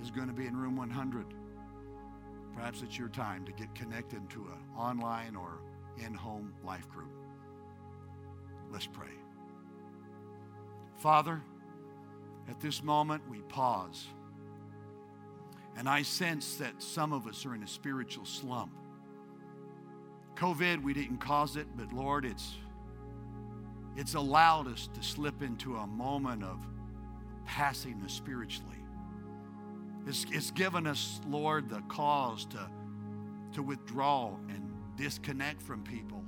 is 0.00 0.10
going 0.10 0.28
to 0.28 0.32
be 0.32 0.46
in 0.46 0.56
room 0.56 0.76
100. 0.76 1.26
Perhaps 2.54 2.82
it's 2.82 2.98
your 2.98 3.08
time 3.08 3.44
to 3.44 3.52
get 3.52 3.74
connected 3.74 4.28
to 4.30 4.40
an 4.40 4.78
online 4.78 5.36
or 5.36 5.60
in-home 6.04 6.52
life 6.64 6.88
group. 6.88 7.10
Let's 8.70 8.86
pray. 8.86 9.08
Father, 10.96 11.42
at 12.48 12.60
this 12.60 12.82
moment 12.82 13.22
we 13.28 13.40
pause. 13.42 14.06
And 15.76 15.88
I 15.88 16.02
sense 16.02 16.56
that 16.56 16.82
some 16.82 17.12
of 17.12 17.26
us 17.26 17.44
are 17.44 17.54
in 17.54 17.62
a 17.62 17.68
spiritual 17.68 18.24
slump. 18.24 18.72
COVID, 20.36 20.82
we 20.82 20.94
didn't 20.94 21.18
cause 21.18 21.56
it, 21.56 21.66
but 21.76 21.92
Lord, 21.92 22.24
it's 22.24 22.56
it's 23.96 24.14
allowed 24.14 24.66
us 24.66 24.88
to 24.94 25.02
slip 25.02 25.42
into 25.42 25.76
a 25.76 25.86
moment 25.86 26.42
of 26.42 26.58
passiveness 27.44 28.12
spiritually. 28.12 28.74
It's, 30.06 30.26
it's 30.30 30.50
given 30.50 30.86
us, 30.86 31.20
Lord, 31.28 31.68
the 31.68 31.80
cause 31.82 32.44
to, 32.46 32.68
to 33.52 33.62
withdraw 33.62 34.34
and 34.48 34.72
disconnect 34.96 35.62
from 35.62 35.82
people 35.82 36.24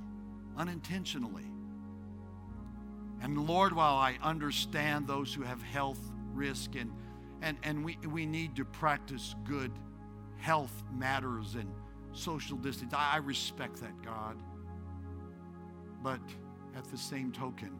unintentionally. 0.55 1.45
And 3.21 3.47
Lord, 3.47 3.73
while 3.73 3.95
I 3.95 4.17
understand 4.23 5.07
those 5.07 5.33
who 5.33 5.41
have 5.41 5.61
health 5.61 5.99
risk 6.33 6.75
and, 6.75 6.91
and, 7.41 7.57
and 7.63 7.83
we, 7.83 7.97
we 8.09 8.25
need 8.25 8.55
to 8.55 8.65
practice 8.65 9.35
good 9.45 9.71
health 10.37 10.83
matters 10.93 11.55
and 11.55 11.69
social 12.11 12.57
distance. 12.57 12.93
I 12.95 13.17
respect 13.17 13.81
that, 13.81 14.01
God. 14.03 14.37
But 16.03 16.21
at 16.75 16.85
the 16.85 16.97
same 16.97 17.31
token, 17.31 17.71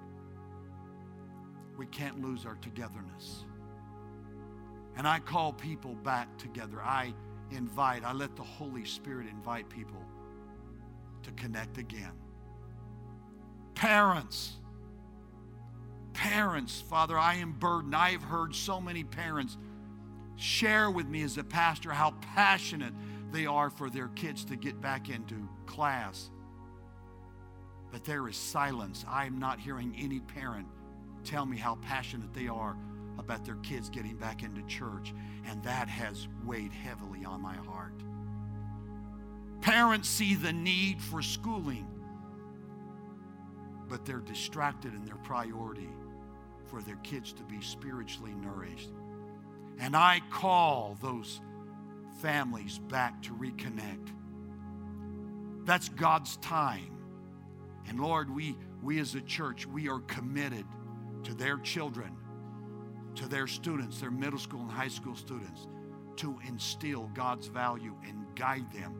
we 1.77 1.85
can't 1.87 2.21
lose 2.21 2.45
our 2.45 2.55
togetherness. 2.55 3.45
And 4.95 5.07
I 5.07 5.19
call 5.19 5.53
people 5.53 5.93
back 5.95 6.37
together. 6.37 6.81
I 6.81 7.13
invite, 7.51 8.03
I 8.03 8.13
let 8.13 8.35
the 8.35 8.43
Holy 8.43 8.83
Spirit 8.85 9.27
invite 9.29 9.69
people 9.69 10.03
to 11.23 11.31
connect 11.31 11.77
again. 11.77 12.13
Parents, 13.75 14.53
parents, 16.17 16.81
Father, 16.81 17.17
I 17.17 17.35
am 17.35 17.53
burdened. 17.53 17.95
I 17.95 18.09
have 18.09 18.23
heard 18.23 18.55
so 18.55 18.81
many 18.81 19.03
parents 19.03 19.55
share 20.35 20.89
with 20.89 21.07
me 21.07 21.21
as 21.21 21.37
a 21.37 21.43
pastor 21.43 21.91
how 21.91 22.15
passionate 22.33 22.93
they 23.31 23.45
are 23.45 23.69
for 23.69 23.89
their 23.89 24.07
kids 24.09 24.43
to 24.45 24.55
get 24.55 24.81
back 24.81 25.09
into 25.09 25.35
class. 25.67 26.31
But 27.91 28.03
there 28.03 28.27
is 28.27 28.35
silence. 28.35 29.05
I 29.07 29.25
am 29.25 29.37
not 29.37 29.59
hearing 29.59 29.95
any 29.97 30.19
parent 30.19 30.67
tell 31.23 31.45
me 31.45 31.55
how 31.55 31.75
passionate 31.83 32.33
they 32.33 32.47
are 32.47 32.75
about 33.19 33.45
their 33.45 33.57
kids 33.57 33.89
getting 33.89 34.15
back 34.15 34.41
into 34.41 34.63
church. 34.63 35.13
And 35.45 35.63
that 35.63 35.87
has 35.87 36.27
weighed 36.43 36.73
heavily 36.73 37.25
on 37.25 37.41
my 37.41 37.55
heart. 37.55 37.93
Parents 39.61 40.09
see 40.09 40.33
the 40.33 40.53
need 40.53 40.99
for 40.99 41.21
schooling, 41.21 41.87
but 43.87 44.03
they're 44.03 44.19
distracted 44.19 44.95
in 44.95 45.05
their 45.05 45.17
priority 45.17 45.89
for 46.69 46.81
their 46.81 46.97
kids 46.97 47.33
to 47.33 47.43
be 47.43 47.61
spiritually 47.61 48.33
nourished. 48.33 48.89
And 49.79 49.95
I 49.95 50.21
call 50.31 50.97
those 51.01 51.41
families 52.21 52.79
back 52.79 53.21
to 53.23 53.33
reconnect. 53.33 54.09
That's 55.65 55.89
God's 55.89 56.37
time. 56.37 56.97
And 57.87 57.99
Lord, 57.99 58.33
we, 58.33 58.57
we 58.81 58.99
as 58.99 59.15
a 59.15 59.21
church, 59.21 59.65
we 59.65 59.87
are 59.89 59.99
committed 59.99 60.65
to 61.23 61.33
their 61.33 61.57
children, 61.57 62.11
to 63.15 63.27
their 63.27 63.47
students, 63.47 63.99
their 63.99 64.11
middle 64.11 64.39
school 64.39 64.61
and 64.61 64.71
high 64.71 64.87
school 64.87 65.15
students, 65.15 65.67
to 66.17 66.39
instill 66.47 67.09
God's 67.13 67.47
value 67.47 67.95
and 68.07 68.25
guide 68.35 68.71
them. 68.73 68.95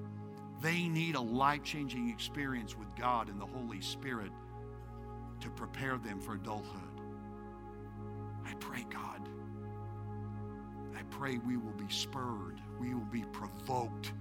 They 0.62 0.88
need 0.88 1.16
a 1.16 1.22
life 1.22 1.64
changing 1.64 2.10
experience 2.10 2.78
with 2.78 2.88
God 2.96 3.30
and 3.30 3.40
the 3.40 3.46
Holy 3.46 3.82
Spirit 3.82 4.32
to 5.42 5.50
prepare 5.52 5.98
them 5.98 6.20
for 6.20 6.34
adulthood. 6.34 6.97
I 8.48 8.54
pray, 8.60 8.86
God, 8.90 9.28
I 10.96 11.02
pray 11.10 11.38
we 11.40 11.58
will 11.58 11.74
be 11.74 11.90
spurred, 11.90 12.62
we 12.80 12.94
will 12.94 13.02
be 13.12 13.24
provoked 13.32 14.14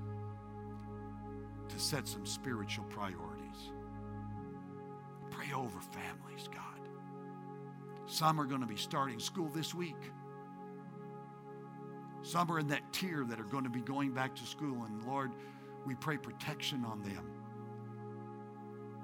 to 1.69 1.79
set 1.79 2.09
some 2.09 2.27
spiritual 2.27 2.85
priorities. 2.85 3.73
Pray 5.31 5.53
over 5.55 5.79
families, 5.81 6.49
God. 6.49 6.63
Some 8.07 8.41
are 8.41 8.45
going 8.45 8.61
to 8.61 8.67
be 8.67 8.77
starting 8.77 9.19
school 9.19 9.49
this 9.49 9.75
week. 9.75 9.97
Some 12.23 12.51
are 12.51 12.59
in 12.59 12.69
that 12.69 12.93
tier 12.93 13.25
that 13.29 13.39
are 13.39 13.45
going 13.45 13.65
to 13.65 13.71
be 13.71 13.81
going 13.81 14.13
back 14.13 14.35
to 14.37 14.45
school. 14.45 14.85
And 14.85 15.05
Lord, 15.05 15.33
we 15.85 15.95
pray 15.95 16.17
protection 16.17 16.85
on 16.85 17.03
them. 17.03 17.25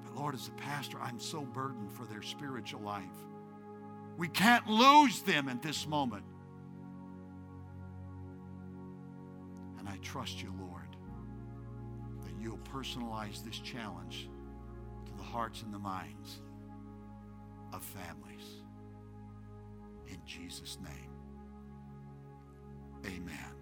But 0.04 0.16
Lord, 0.16 0.34
as 0.34 0.48
a 0.48 0.52
pastor, 0.52 0.98
I'm 1.00 1.20
so 1.20 1.42
burdened 1.42 1.92
for 1.92 2.04
their 2.04 2.22
spiritual 2.22 2.80
life. 2.80 3.04
We 4.16 4.28
can't 4.28 4.68
lose 4.68 5.22
them 5.22 5.48
at 5.48 5.62
this 5.62 5.86
moment. 5.86 6.24
And 9.78 9.88
I 9.88 9.96
trust 9.96 10.42
you, 10.42 10.52
Lord, 10.60 10.96
that 12.24 12.34
you'll 12.40 12.58
personalize 12.58 13.44
this 13.44 13.58
challenge 13.58 14.28
to 15.06 15.12
the 15.16 15.22
hearts 15.22 15.62
and 15.62 15.72
the 15.72 15.78
minds 15.78 16.40
of 17.72 17.82
families. 17.82 18.62
In 20.08 20.18
Jesus' 20.26 20.78
name, 20.82 21.10
amen. 23.06 23.61